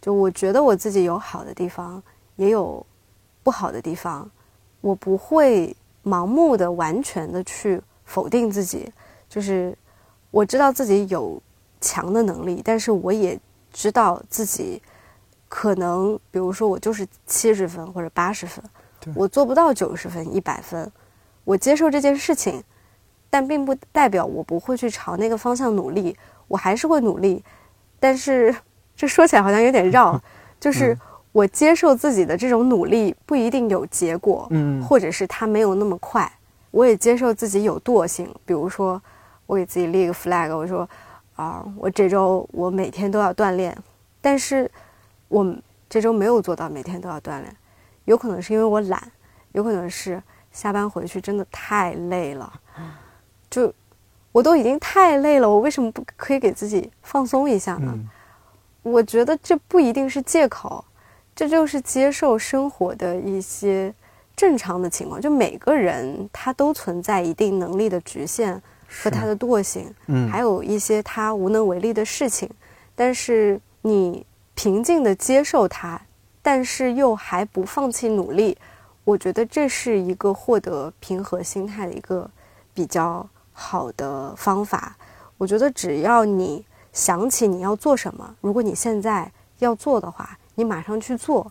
[0.00, 2.03] 就我觉得我自己有好的地方，
[2.37, 2.85] 也有
[3.42, 4.31] 不好的地方，
[4.81, 8.90] 我不会盲目的、完全的去否定自己。
[9.29, 9.77] 就是
[10.31, 11.42] 我知道自己有
[11.81, 13.38] 强的能力，但是我也
[13.72, 14.81] 知道自己
[15.48, 18.62] 可能，比如说我就是七十分或者八十分，
[19.14, 20.90] 我做不到九十分、一百分，
[21.44, 22.62] 我接受这件事情，
[23.35, 26.16] 但并不代表我不会去朝那个方向努力，
[26.47, 27.42] 我还是会努力，
[27.99, 28.55] 但是
[28.94, 30.16] 这说起来好像有点绕，
[30.61, 30.97] 就是
[31.33, 34.81] 我接受自己的这种努力不一定有结果，嗯。
[34.85, 36.31] 或者是它没有那么快。
[36.70, 39.03] 我也接受自己有惰性，比如说
[39.47, 40.88] 我给自己立一个 flag，我说
[41.35, 43.77] 啊，我这周我每天都要锻炼，
[44.20, 44.70] 但是
[45.27, 45.44] 我
[45.90, 47.57] 这周没有做到每天都要锻炼，
[48.05, 49.03] 有可能是因为我懒，
[49.51, 52.53] 有可能是下班回去真的太累了，
[53.55, 53.73] 就
[54.33, 57.93] 我都已经太累了，我为什么不可以给自己放松一下呢？
[57.95, 58.09] 嗯
[58.83, 60.85] 我觉得这不一定是借口，
[61.35, 63.95] 这就是接受生活的一些
[64.37, 65.19] 正常的情况。
[65.19, 68.61] 就每个人他都存在一定能力的局限
[69.03, 72.47] 和他的惰性，嗯还有一些他无能为力的事情。
[72.95, 75.99] 但是你平静的接受它，
[76.43, 78.55] 但是又还不放弃努力，
[79.05, 82.31] 我觉得这是一个获得平和心态的一个
[82.75, 84.95] 比较好的方法。
[85.38, 91.51] 我觉得只要你想起你要做什么，如果你现在要做的话，你马上去做，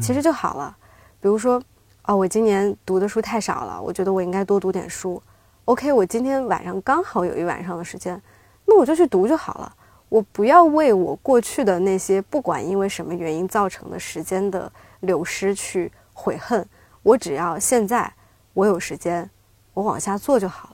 [0.00, 0.76] 其实就好了。
[1.20, 1.60] 比如说，
[2.04, 5.20] 哦，我今年读的书太少了，我觉得我应该多读点书。
[5.64, 8.20] OK，我今天晚上刚好有一晚上的时间，
[8.66, 9.74] 那我就去读就好了。
[10.10, 16.64] 我不要为我过去的那些不管因为什么原因造成的时间的流失去悔恨，
[17.02, 18.12] 我只要现在
[18.52, 19.28] 我有时间，
[19.72, 20.68] 我往下做就好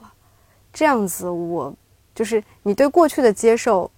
[0.73, 1.73] 这样子，我
[2.13, 3.89] 就是你对过去的接受，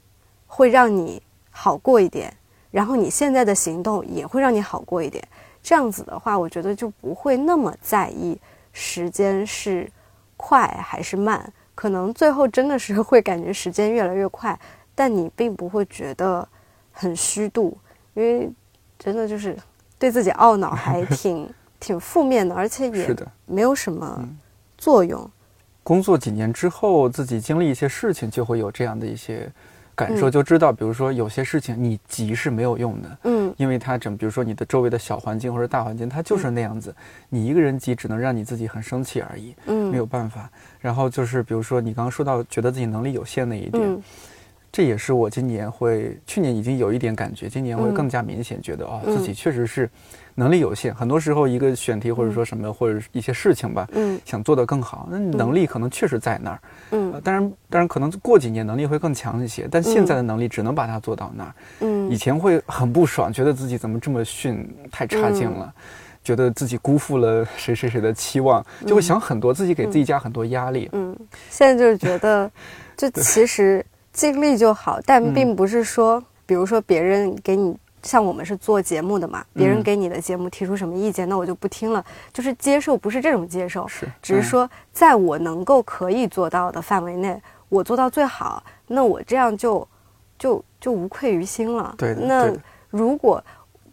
[0.48, 2.36] 会让你好过一点，
[2.72, 5.28] 然后你现在的行动也会让你好过一点。
[5.62, 8.38] 这样子的话，我觉得就不会那么在意
[8.72, 9.90] 时间是
[10.36, 11.52] 快还是慢。
[11.76, 14.60] 可能最后真的是会感觉时间越来越快，
[14.94, 16.48] 但你并不会觉得
[16.92, 17.78] 很虚度，
[18.14, 18.52] 因为
[19.00, 19.58] 真的就是
[19.98, 24.28] 对自己懊恼还挺 挺负面的，而且也没有什么
[24.78, 25.30] 作用。
[25.84, 29.52] 工作几年之后，自己经历一些事情，就会有这样的一些。
[29.96, 36.96] 感受就知道，比如说有些事情你急是没有用的，嗯，因为它整，比如说你的周围的小环境或者大环境，它就是那样子，
[37.30, 40.50] 你一个人急只能让你自己很生气而已，嗯，没有办法。
[40.80, 44.02] 然后就是比如说你刚刚说到觉得自己能力有限那一点。
[44.72, 49.88] 这也是我今年会，去年已经有一点感觉，今年会更加明显，觉得哦，自己确实是
[50.36, 50.93] 能力有限。
[50.93, 56.60] 很多时候，一个选题或者说什么或者一些事情吧，嗯，想做得更好，那能力可能确实在那儿，
[56.91, 65.74] 嗯，当然，当然可能过几年能力会更强一些，但现在的能力只能把它做到那儿，嗯，以前会很不爽，觉得自己怎么这么逊，太差劲了，
[66.24, 71.15] 觉得自己辜负了谁谁谁的期望，就会想很多，自己给自己加很多压力，嗯，
[71.50, 72.50] 现在就是觉得，
[72.98, 73.86] 就其实。
[74.13, 89.88] 尽力就好，但并不是说，比如说别人给你，像我们是做节目的嘛，别人给你的节目提出什么意见，那我就不听了，就是接受，不是这种接受，是，只是说在我能够可以做到的范围内，我做到最好，那我这样就，
[90.38, 91.96] 就就无愧于心了。
[91.98, 92.54] 对，那
[92.89, 93.44] 如果，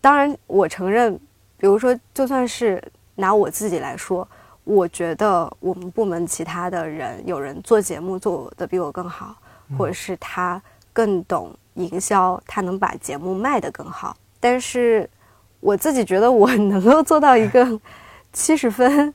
[0.00, 1.18] 当然我承认，
[1.56, 2.82] 比如说就算是
[3.14, 4.26] 拿我自己来说，
[4.64, 9.36] 我觉得我们部门其他的人有人做节目做的比我更好。
[9.78, 10.60] 或者是他
[10.92, 14.16] 更懂营销，他能把节目卖得更好。
[14.38, 15.08] 但是
[15.60, 17.80] 我自己觉得我能够做到一个
[18.32, 19.12] 七十分，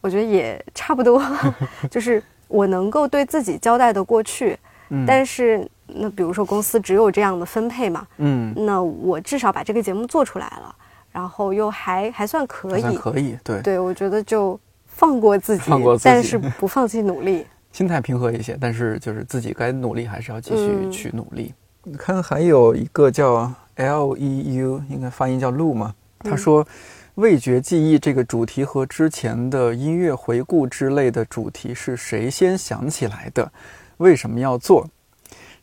[0.00, 1.22] 我觉得也差不多。
[1.90, 4.58] 就是我能够对自己交代的过去。
[4.90, 5.04] 嗯。
[5.06, 8.06] 但是那比如说公司只有这样的分配嘛。
[8.18, 8.52] 嗯。
[8.66, 10.74] 那我至少把这个节目做出来了，
[11.10, 12.96] 然后又还还算可以。
[12.96, 13.38] 可以。
[13.42, 13.62] 对。
[13.62, 17.46] 对，我觉得就放过自己，放过自己，但是不放弃努力。
[17.72, 21.52] 心态平和一些，但是就是自己该努力还是要继续去努力。
[21.88, 25.94] 你看，还有一个叫 L E U，应该发音叫路嘛？
[26.18, 26.66] 他说，
[27.14, 33.52] 味觉记忆这个主题和之前的音乐回顾之类的主题是谁先想起来的？
[33.98, 34.84] 为什么要做？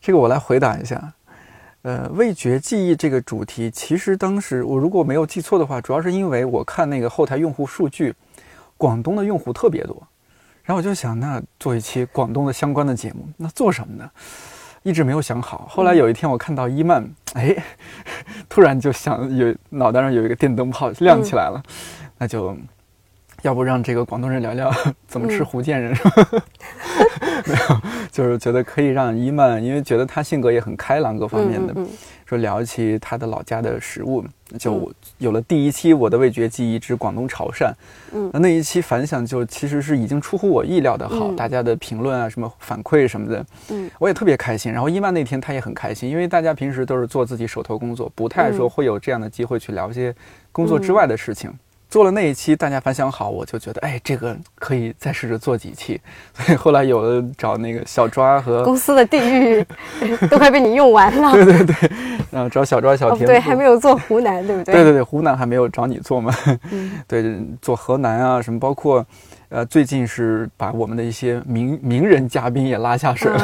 [0.00, 1.12] 这个我来回答一下。
[1.82, 8.14] 呃，味觉记忆这个主题，其实当时我如果没有记错的话，主要是因为我看那个后台用户数据，
[8.78, 9.94] 广东的用户特别多。
[10.62, 14.10] 然后我就想，那做一期广东的相关的节目，那做什么呢？
[14.84, 15.66] 一直没有想好。
[15.68, 17.56] 后来有一天，我看到伊曼，哎，
[18.48, 21.60] 突然就想有脑袋上有一个电灯泡亮起来了，
[22.18, 22.56] 那就
[23.44, 24.72] 要不让这个广东人聊聊
[25.06, 25.94] 怎么吃福建人？
[27.44, 27.80] 没有，
[28.10, 31.74] 就是觉得可以让伊曼，因为觉得他性格也很开朗，各方面的。
[32.26, 34.24] 说聊起他的老家的食物，
[34.58, 37.66] 就有了第一期《我的味觉记忆之广东潮汕》。
[38.14, 44.72] 嗯，那那一期反响就其实是已经出乎我意料的好，大家的评论啊，什么反馈什么的，嗯，我也特别开心。
[44.72, 50.14] 然后伊曼那天他也很开心，因为大家平时都是做自己手头工作，不太说会有这样的机会去聊一些
[50.50, 51.52] 工作之外的事情。
[51.94, 56.00] 做了那一期，大家反响好，我就觉得，哎，这个可以再试着做几期。
[56.34, 59.64] 所以后来有了找那个小抓和公司的地域
[60.28, 61.30] 都快被你用完了。
[61.38, 61.90] 对对对，
[62.32, 63.24] 然后找小抓小田。
[63.24, 64.74] 对，还没有做湖南，对不对？
[64.74, 66.34] 对对对，湖南还没有找你做嘛。
[66.72, 66.98] 嗯。
[67.06, 69.06] 对，做河南啊，什么包括，
[69.50, 73.38] 呃，最近是把我们的一些名名人嘉宾也拉下水了，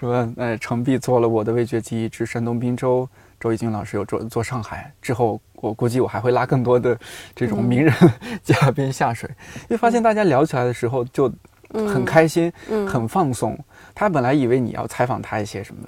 [0.00, 0.26] 是吧？
[0.38, 3.06] 呃，程璧做了我的味觉记忆之山东滨州。
[3.44, 6.98] 周轶君老师有做做上海之后，我估计我还会拉更多的
[7.36, 7.92] 这种名人
[8.42, 9.28] 嘉宾下水，
[9.64, 11.30] 因为发现大家聊起来的时候就
[11.70, 12.50] 很开心，
[12.88, 13.54] 很放松。
[13.94, 15.82] 他本来以为你要采访他一些什么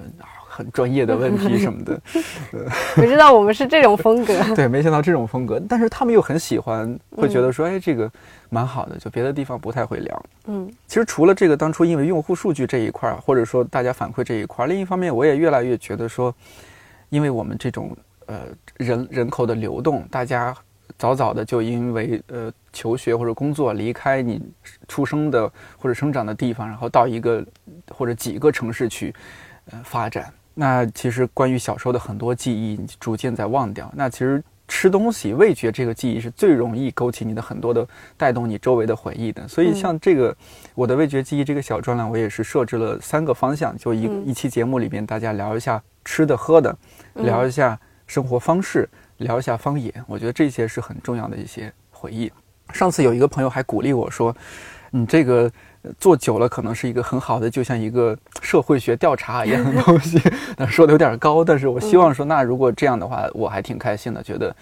[0.47, 1.99] 很专业的问题什么的，
[2.93, 4.39] 不知道我们是这种风格。
[4.53, 8.07] 对，没想到这种风格，但是他们又很喜欢，会觉得说，哎，这个
[8.51, 10.25] 蛮好的，就别的地方不太会聊。
[10.45, 16.31] 嗯，其实除了这个当初因为用户数据这一块，或者说大家反馈这一块，另一方面我也越来越觉得说。
[17.09, 17.95] 因为我们这种
[18.25, 18.41] 呃
[18.77, 20.55] 人人口的流动，大家
[20.97, 24.41] 早早的就因为呃求学或者工作离开你
[24.87, 27.45] 出生的或者生长的地方，然后到一个
[27.89, 29.13] 或者几个城市去
[29.71, 30.33] 呃发展。
[30.53, 33.91] 那其实关于小时候的很多记忆，你逐渐在忘掉。
[33.95, 37.87] 那其实吃东西、味觉这个记忆是最容易勾起你的很多的
[38.17, 39.47] 带动你周围的回忆的。
[39.47, 40.35] 所以像这个
[40.73, 46.75] 我的味觉记忆这个小专栏，我也是设置了三个方向，就一一期节目里边大家聊一下吃的喝的，
[47.17, 48.87] 聊一下生活方式，
[49.17, 49.93] 聊一下方言。
[50.07, 52.31] 我觉得这些是很重要的一些回忆。
[52.73, 54.35] 上次有一个朋友还鼓励我说
[54.91, 55.51] ：“你这个。”
[55.97, 60.21] 做久了可能是一个很好的，就像一个社会学调查一样的东西。
[60.57, 64.53] 那说的有点高，但是我希望说，那如果这样的话，我还挺开心的，觉得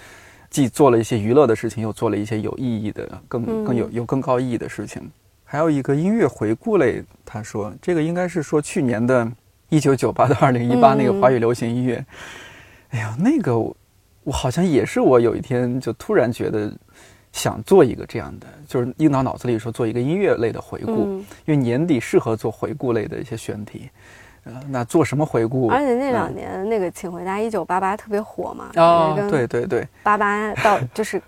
[0.51, 5.09] 既做了一些娱乐的事情，又做了一些有意义的、更更有有更高意义的事情。
[5.43, 9.27] 还有一个音乐回顾类，他说这个应该是说去年的
[9.69, 12.05] 一九九八到二零一八那个华语流行音乐。
[12.89, 16.71] 哎呀，那个我好像也是，我有一天就突然觉得。
[17.35, 20.93] 想做一个这样的，就是硬到脑子里说做一个音乐类的回顾，
[21.43, 23.89] 因为年底适合做回顾类的一些选题。
[24.45, 25.67] 呃，那做什么回顾？
[25.67, 28.71] 而且那两年那个《请回答一九八八》特别火嘛。
[28.77, 29.85] 哦，对对对。
[30.01, 31.21] 八八到就是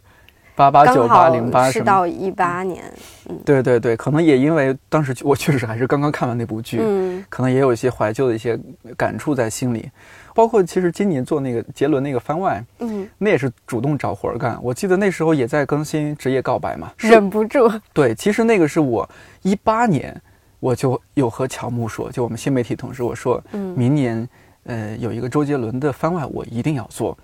[0.55, 2.85] 八八九八零八是到一八年。
[3.27, 8.57] 嗯，对对对，可能也因为当时我确实还是刚刚看完那部剧，嗯，可能也有一些怀旧的一些
[8.95, 9.91] 感触在心里。
[10.37, 14.55] 包括其实今年做那个杰伦那个番外，嗯，那也是主动找活儿干。
[14.61, 17.67] 我记得那时候也在更新《职业告白》嘛，忍不住。
[17.91, 19.09] 对，其实那个是我
[19.41, 20.15] 一八年
[20.59, 24.29] 我就有和乔木说，就我们新媒体同事，我说，嗯，明年
[24.65, 27.17] 呃有一个周杰伦的番外，我一定要做。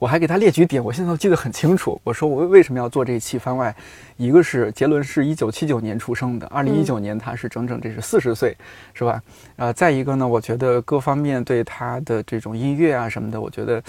[0.00, 2.00] 我还给他列举点，我现在都记得很清楚。
[2.02, 3.72] 我说我为什么要做这一期番外？
[4.16, 8.56] 一个是杰伦是一九七九年出生的，二零一九年他是整整这是四十岁，
[8.94, 9.20] 是吧？
[9.56, 13.82] 呃，再一个呢，我觉得各方面对他的这种音乐啊什么的，我觉得，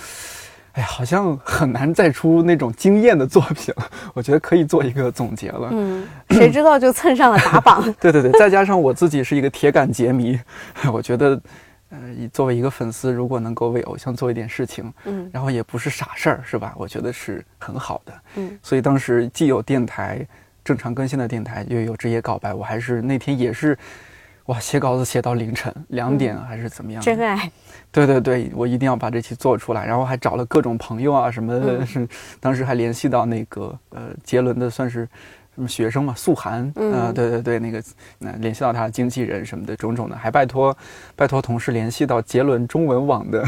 [0.73, 3.89] 哎呀，好像很难再出那种惊艳的作品了。
[4.13, 5.69] 我觉得可以做一个总结了。
[5.71, 7.81] 嗯，谁知道就蹭上了打榜。
[8.01, 10.37] 对对对，再加上我自己是一个铁杆杰迷，
[10.91, 11.41] 我觉得。
[11.91, 11.99] 呃，
[12.31, 16.73] 作为一个粉丝，如果能够为偶像做一点事情，嗯，然后也不是傻事儿，是吧？
[16.77, 18.57] 我觉得是很好的，嗯。
[18.63, 20.25] 所以当时既有电台
[20.63, 23.77] 正常更新的电台，又有职业告白，我还是那天也是，
[24.45, 27.01] 哇，写稿子写到凌晨两点还是怎么样？
[27.03, 27.51] 真爱。
[27.91, 32.07] 对对对，我一定要把这期做出来，然后还找了各种朋友啊什么的，是
[32.39, 35.07] 当时还联系到那个呃杰伦的算是。
[35.53, 37.83] 什么学生嘛，素涵啊，对对对，那个
[38.17, 40.75] 那联系到他的经纪人什么的种种的，还拜托
[41.15, 43.45] 拜托同事联系到杰伦中文网的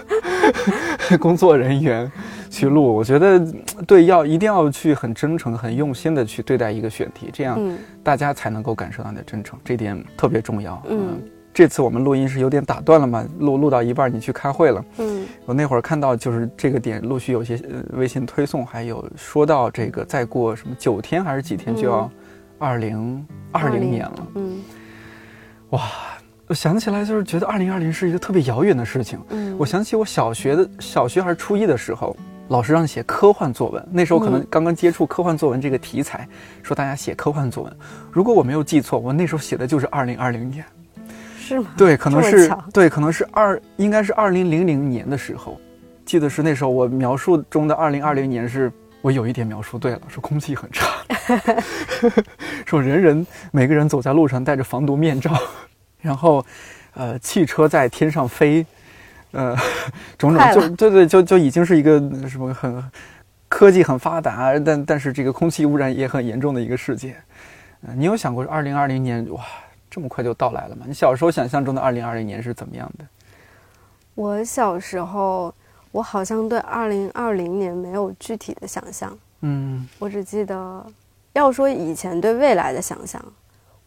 [1.20, 2.10] 工作人员
[2.48, 2.82] 去录。
[2.94, 3.38] 我觉得
[3.86, 7.60] 对，要一定要去很真诚、很用心的去对待一个选题，这样
[8.02, 10.82] 大家才能够感受到你的真诚，这点特别重要。
[10.88, 11.20] 嗯。
[11.52, 13.26] 这次我们录音是有点打断了嘛？
[13.40, 14.84] 录录到一半，你去开会了。
[14.98, 17.60] 嗯，我那会儿看到就是这个点，陆续有些
[17.92, 22.10] 微信推送，还有说到这个再过什么九天还是几天就要
[22.58, 24.26] 二零二零年了。
[24.36, 24.60] 嗯，
[25.70, 25.82] 哇，
[26.46, 29.18] 我想起来就是觉得二零二零是一个特别遥远的事情。
[29.30, 32.16] 嗯，我想起我小学的小学还是初一的时候，
[32.48, 36.28] 老师让写科幻作文，那时候可能刚刚接触科幻作文这个题材，
[36.62, 37.76] 说大家写科幻作文。
[38.12, 40.64] 如果我没有记错，我那时候写的就是二零二零年。
[41.50, 41.66] 是吗？
[41.76, 45.60] 对，可能是对，可能是二，应该是二零零零年的时候，
[46.04, 48.70] 记得是那时候我描述中的二零二零年是，
[49.02, 50.86] 我有一点描述对了，说空气很差，
[52.64, 55.32] 说人人每个人走在路上戴着防毒面罩，
[56.00, 56.46] 然后，
[56.94, 58.64] 呃，汽车在天上飞，
[59.32, 59.56] 呃，
[60.16, 61.98] 种种就对对，就就已经是一个
[62.28, 62.82] 什么很
[63.48, 67.16] 科技很发达，但但是这个空气污染也很严重的一个世界。
[67.82, 69.42] 嗯，你有想过二零二零年哇？
[69.90, 70.84] 这么快就到来了吗？
[70.86, 73.04] 你小时候想象中的二零二零年是怎么样的？
[74.14, 75.52] 我小时候，
[75.90, 79.18] 我好像对二零二零年没有具体的想象。
[79.40, 80.86] 嗯，我只记得，
[81.32, 83.20] 要说以前对未来的想象，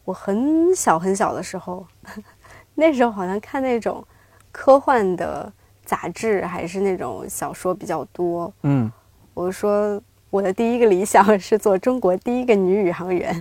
[0.04, 1.86] 我很小很小的时候，
[2.74, 4.04] 那时候好像看那种
[4.52, 5.50] 科幻的
[5.84, 8.52] 杂志，还是那种小说比较多。
[8.62, 8.90] 嗯，
[9.32, 13.40] 我说我的第一个理想是做中国第一个女宇航员。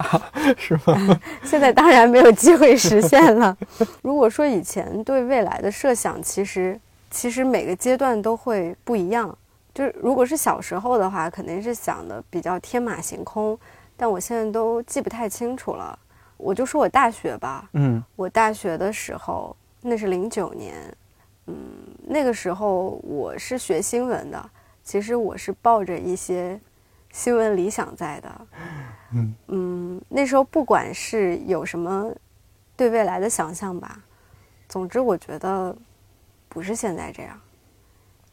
[0.56, 1.20] 是吗？
[1.44, 3.56] 现在当然没有机会实现了。
[4.02, 6.78] 如果说以前对未来的设想，其实
[7.10, 9.36] 其实每个阶段都会不一样。
[9.74, 13.58] 就是如果是小时候的话，肯定是想的比较天马行空，
[13.96, 15.98] 但我现在都记不太清楚了。
[16.36, 20.74] 我就说我大学吧，嗯，我大学的时候那是零九年，
[21.46, 21.54] 嗯，
[22.06, 24.50] 那个时候我是学新闻的，
[24.82, 26.60] 其实我是抱着一些
[27.12, 28.30] 新闻理想在的。
[29.14, 32.12] 嗯嗯，那时候不管是有什么
[32.76, 34.02] 对未来的想象吧，
[34.68, 35.76] 总之我觉得
[36.48, 37.38] 不是现在这样。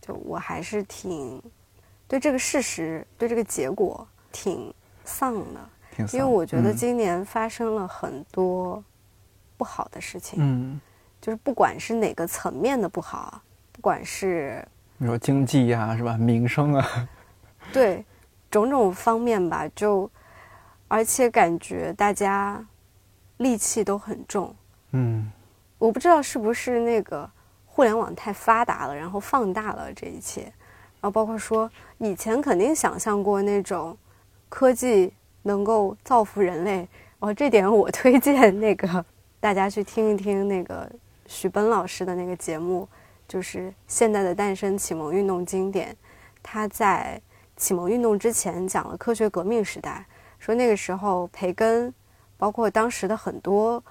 [0.01, 1.41] 就我还是挺
[2.07, 4.73] 对这个事实、对这个结果挺
[5.03, 8.83] 丧的，因为我觉得今年发生了很多
[9.57, 10.39] 不好的事情。
[10.41, 10.79] 嗯，
[11.21, 14.65] 就是不管是哪个层面的不好，不管是
[14.97, 16.17] 你说经济呀，是吧？
[16.17, 17.09] 民生啊，
[17.71, 18.03] 对，
[18.49, 20.09] 种种方面吧，就
[20.89, 22.61] 而且感觉大家
[23.37, 24.53] 戾气都很重。
[24.91, 25.31] 嗯，
[25.77, 27.29] 我不知道是不是那个
[27.65, 33.97] 互联网太发达了，然后放大了这一切，然后包括说以前肯定想象过那种
[34.49, 35.13] 科技
[35.43, 36.85] 能够造福人类，
[37.19, 39.05] 哦，这点我推荐那个
[39.39, 40.91] 大家去听一听那个
[41.27, 42.85] 徐奔老师的那个节目，
[43.27, 45.91] 就是《现代的诞生：启蒙运动经典》，
[46.41, 47.21] 他在
[47.55, 50.05] 启蒙运动之前讲了科学革命时代，
[50.39, 51.93] 说那个时候培根，
[52.37, 53.83] 包括当时的很多。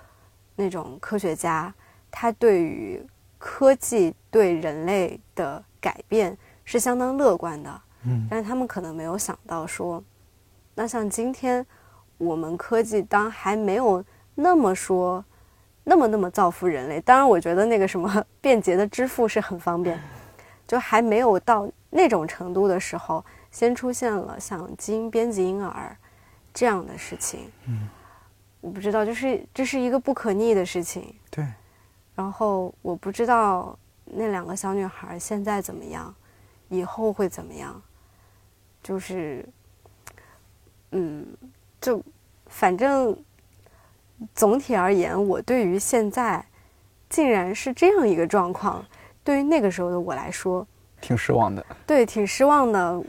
[0.60, 1.72] 那种科学家，
[2.10, 3.00] 他对于
[3.38, 10.02] 科技对人类的改变是相当乐观的，嗯，但是他们可能没有想到说，
[10.74, 11.64] 那像今天
[12.16, 15.24] 我们科技当还没有那么说
[15.84, 19.96] 那么那么造福人类，当然我觉得那个什么 便捷的支付是很方便，
[20.66, 25.96] 就还没有到那种程度的时候，先出现了像基因编辑婴儿
[26.58, 27.88] 这样的事情，嗯。
[28.60, 31.14] 我不知道，就是这是一个不可逆的事情。
[31.30, 31.46] 对。
[32.16, 36.12] 然后我不知道那两个小女孩现在怎么样，
[36.68, 37.80] 以后会怎么样。
[38.82, 39.48] 就是，
[40.90, 41.24] 嗯，
[41.80, 42.02] 就
[42.46, 43.16] 反正
[44.34, 46.44] 总体而言，我对于现在
[47.08, 48.84] 竟然是这样一个状况，
[49.22, 50.66] 对于那个时候的我来说，
[51.00, 51.64] 挺失望的。
[51.86, 53.00] 对，挺失望的。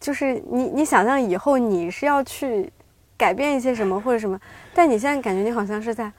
[0.00, 2.72] 就是你，你想象以后你是要去。
[3.16, 4.38] 改变一些什么或者什么，
[4.74, 6.12] 但你现在感觉你好像是在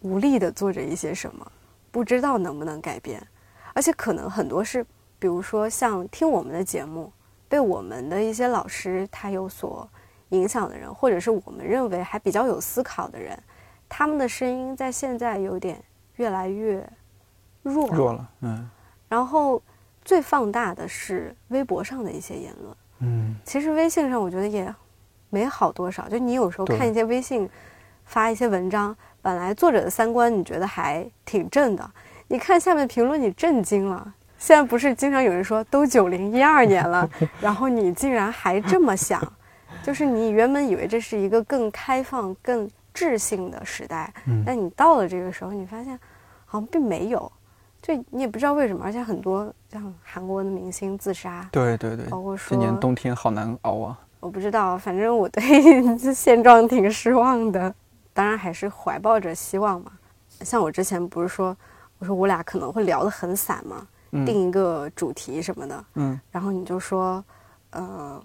[0.00, 1.50] 无力的做着一些什么，
[1.90, 3.26] 不知道能不能改变，
[3.72, 4.84] 而且可能很多是，
[5.18, 7.10] 比如说像听我们的节目，
[7.48, 9.88] 被我们的一些老师他有所
[10.30, 13.38] 影响的人，或者是我们认为还比较有思考的人，
[13.88, 15.82] 他们的声音在现在有点
[16.16, 16.86] 越来越
[17.62, 18.68] 弱弱了，嗯。
[19.08, 19.62] 然后
[20.04, 24.74] 最放大的是微博上的一些言论，嗯，其实微信上我觉得也。
[25.32, 27.48] 没好多少，就你有时候看一些微信，
[28.04, 31.90] 发一些文章，本来作者的三观你觉得还挺正的，
[32.28, 34.12] 你看下面评论你震惊了。
[34.38, 37.08] 现在不是经常有人说都九零一二年了，
[37.40, 39.20] 然后你竟然还这么想，
[39.82, 44.12] 就是你原本以为这是一个更开放、更智性的时代，
[44.44, 45.98] 但你到了这个时候，你发现
[46.44, 47.32] 好像并没有，
[47.80, 53.98] 就你也不知道为什么，而且很多像韩国的明星自杀，对对对，包括说今年冬天好难熬啊。
[54.22, 55.42] 我不知道，反正我对
[56.14, 57.74] 现状挺失望的。
[58.14, 59.90] 当然还是怀抱着希望嘛。
[60.42, 61.56] 像我之前不是说，
[61.98, 63.84] 我说我俩可能会聊得很散嘛，
[64.24, 65.84] 定一个主题什么的。
[65.94, 66.20] 嗯。
[66.30, 67.22] 然后你就说，
[67.72, 68.22] 嗯，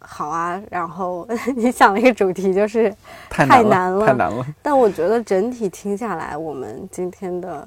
[0.00, 0.60] 好啊。
[0.70, 1.26] 然后
[1.56, 2.94] 你想了一个主题，就是
[3.30, 4.46] 太难了，太难了。
[4.60, 7.66] 但我觉得整体听下来，我们今天的，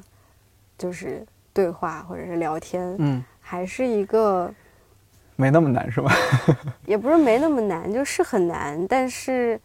[0.77, 4.53] 就是对话或者是聊天，嗯，还是一个。
[5.43, 6.09] 没那么难是吧？
[6.87, 8.87] 也不是没那么难，就是很难。
[8.87, 9.59] 但是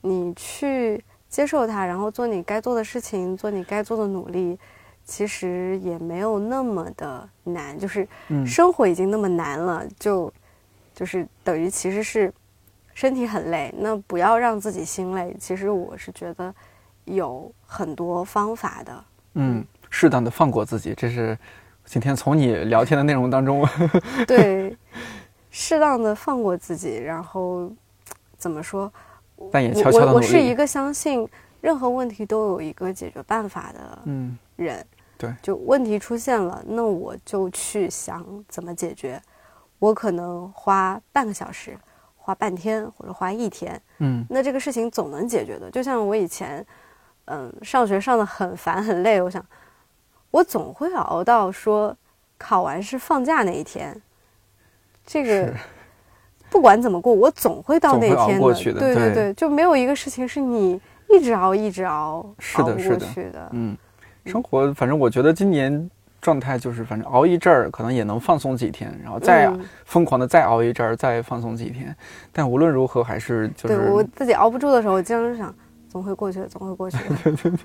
[0.00, 4.58] 你去接受它，然后做你该做的事情，做你该做的努力，
[5.04, 7.78] 其实也没有那么的难。
[7.78, 8.08] 就是
[8.46, 10.32] 生活已经那么难了，就
[10.94, 12.32] 就是等于其实是
[12.94, 13.70] 身体很累。
[13.76, 15.36] 那不要让自己心累。
[15.38, 16.54] 其实我是觉得
[17.04, 19.04] 有很多方法的。
[19.34, 21.36] 嗯，适当的放过自己，这是。
[21.90, 23.66] 今天从你聊天的内容当中，
[24.28, 24.67] 对，
[25.60, 27.68] 适当的放过自己，然后
[28.36, 28.90] 怎么说？
[29.50, 31.28] 但也悄悄的我我是一个相信
[31.60, 33.98] 任何问题都有一个解决办法的
[34.54, 34.86] 人。
[35.16, 39.20] 对，就问题出现了，那我就去想怎么解决。
[39.80, 41.76] 我可能花半个小时，
[42.16, 43.82] 花半天，或者花一天。
[43.98, 45.68] 嗯，那这个事情总能解决的。
[45.72, 46.64] 就像我以前，
[47.24, 49.44] 嗯，上学上的很烦很累，我想。
[50.30, 51.96] 我总会熬到说
[52.36, 54.00] 考完试放假那一天，
[55.10, 55.50] 这个
[56.50, 58.54] 不管怎么过，我总会到那天的。
[58.74, 60.78] 对对对，就没有一个事情是你
[61.08, 63.48] 一直熬一直熬是的，是的。
[63.52, 63.74] 嗯，
[64.26, 65.90] 生活反正我觉得今年
[66.20, 69.50] 状态就是，反正熬一阵儿可能也能放松几天，然后再
[69.86, 71.96] 疯狂的再熬一阵儿，再放松几天。
[72.30, 75.54] 但无论如何，还是就是对我自己熬不住的时候，我经常想，
[75.88, 77.16] 总会过去的，总会过去的。
[77.24, 77.58] 对对对。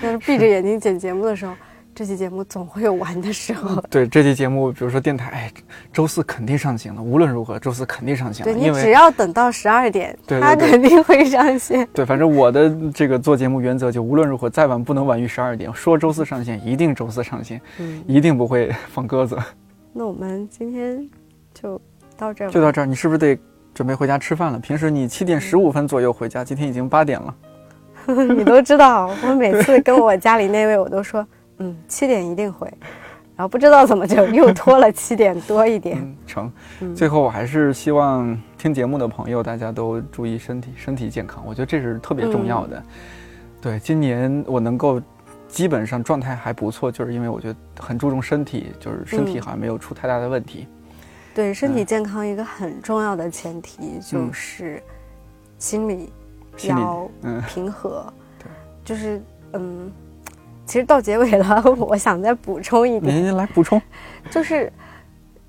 [0.00, 1.54] 但是闭着眼睛剪节目的时候。
[1.94, 3.80] 这期节目总会有完的时候。
[3.88, 5.52] 对，这期节目，比如说电台，哎，
[5.92, 7.00] 周四肯定上线了。
[7.00, 8.52] 无论如何，周四肯定上线了。
[8.52, 11.86] 对你只要等到十二点，它肯定会上线。
[11.94, 15.72] 对，反正我的这个做节目原则就无论如何，再晚不能晚于十二点。
[15.72, 17.60] 说周四上线，一定周四上线，
[18.08, 19.38] 一定不会放鸽子。
[19.92, 21.08] 那我们今天
[21.54, 21.80] 就
[22.16, 22.86] 到这儿，就到这儿。
[22.86, 23.38] 你是不是得
[23.72, 24.58] 准备回家吃饭了？
[24.58, 27.34] 平时你七点十五分左右回家，今天已经八点了。
[28.36, 31.24] 你都知道，我每次跟我家里那位，我都说。
[31.58, 32.66] 嗯，七点一定回，
[33.36, 35.98] 然后不知道怎么就又拖了七点多一点。
[36.00, 36.52] 嗯，成。
[36.94, 42.82] 最后我还是希望听节目的朋友大家都注意身体，身体健康，我觉得这是特别重要的。
[43.60, 45.00] 对，今年我能够
[45.46, 50.66] 基本上状态还不错，就是因为我觉得很注重身体，就是身体好像没有出太大的问题。
[51.34, 54.82] 对，身体健康一个很重要的前提就是
[55.58, 56.12] 心理
[56.64, 57.08] 要
[57.48, 58.12] 平和。
[58.38, 58.46] 对，
[58.84, 59.92] 就是嗯。
[60.66, 63.24] 其实到结尾了， 我想再补充一点。
[63.24, 63.80] 您来补充，
[64.30, 64.72] 就是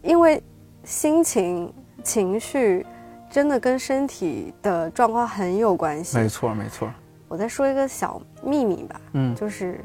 [0.01, 0.41] 因为
[0.83, 2.85] 心情、情绪
[3.29, 6.17] 真的跟身体的状况很有关系。
[6.17, 6.89] 没错，没错。
[7.27, 9.83] 我再说一个小秘密吧，嗯，就是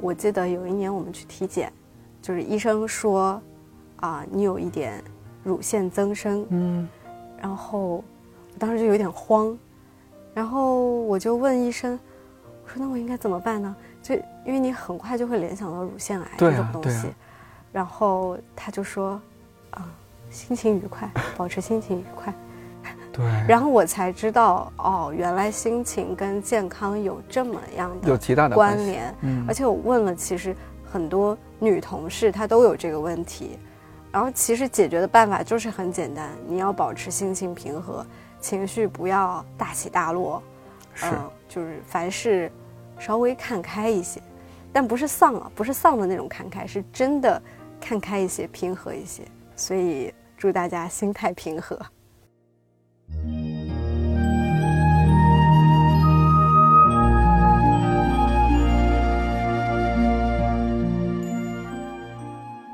[0.00, 1.72] 我记得有一年我们去体检，
[2.22, 3.40] 就是医生说
[3.96, 5.02] 啊，你有一点
[5.42, 6.88] 乳腺增生，嗯，
[7.40, 8.04] 然后我
[8.58, 9.58] 当时就有点慌，
[10.32, 11.98] 然后我就问医生，
[12.64, 13.74] 我说那我应该怎么办呢？
[14.44, 17.08] 就因为你很快就会联想到乳腺癌这种东西，
[17.72, 19.20] 然后他就说，
[19.70, 19.88] 啊，
[20.30, 22.32] 心情愉快，保持心情愉快。
[23.12, 23.24] 对。
[23.48, 29.14] 然后我才知道，哦，原来心情跟健康有这么样的有极大的关联。
[29.22, 29.44] 嗯。
[29.48, 33.58] 而且我问了，其实很多女同事她都有这个问题，
[34.12, 38.04] 然后其实解决的办法就是很简单，你要保持心情平和，
[38.40, 40.42] 情绪不要大起大落。
[40.92, 41.06] 是。
[41.48, 42.52] 就是凡事。
[42.96, 44.22] 稍微看开一些，
[44.74, 47.40] 但不是丧啊，不是丧的那种看开，是真的
[47.80, 49.22] 看开一些，平和一些。
[49.54, 51.80] 所以祝大家心态平和。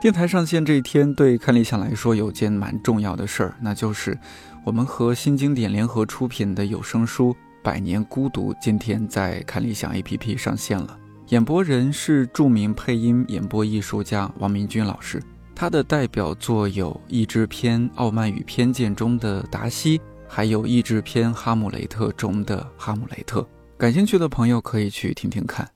[0.00, 4.18] 电台上线这一天，对看理想来说有件蛮重要的事儿，那就是
[4.64, 7.36] 我们和新经典联合出品的有声书。
[7.62, 10.98] 百年孤独今天在看理想 APP 上线了，
[11.30, 15.22] 演播人是著名配音演播艺术家王明军老师，
[15.54, 23.46] 他的代表作有译制片《傲慢与偏见》中的达西，还有译制片《哈姆雷特》中的哈姆雷特。
[23.78, 25.70] 感兴趣的朋友可以去听听看。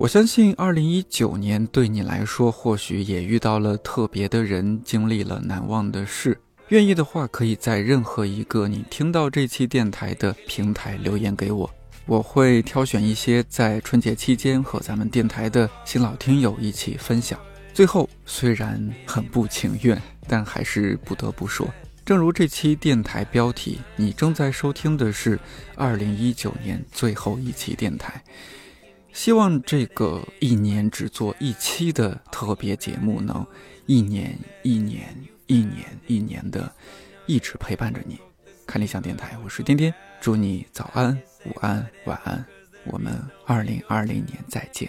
[0.00, 6.36] 我相信，二零一九年对你来说，或许也遇到了特别的人，经历了难忘的事。
[6.70, 11.68] 愿意的话，可以在任何一个你听到这期电台的平台留言给我，
[12.06, 17.40] 我会挑选一些在春节期间和咱们电台的新老听友一起分享。
[17.74, 21.68] 最后，虽然很不情愿，但还是不得不说，
[22.04, 25.36] 正如这期电台标题，你正在收听的是
[25.74, 28.22] 二零一九年最后一期电台。
[29.12, 33.44] 希望这个一年只做一期的特别节目，能
[33.86, 35.12] 一年一年
[35.50, 36.72] 一年一年的
[37.26, 38.20] 一直陪伴着你。
[38.68, 41.12] 看理想电台，我是天天，祝你早安、
[41.44, 42.44] 午安、晚安。
[42.84, 44.88] 我们二零二零年再见。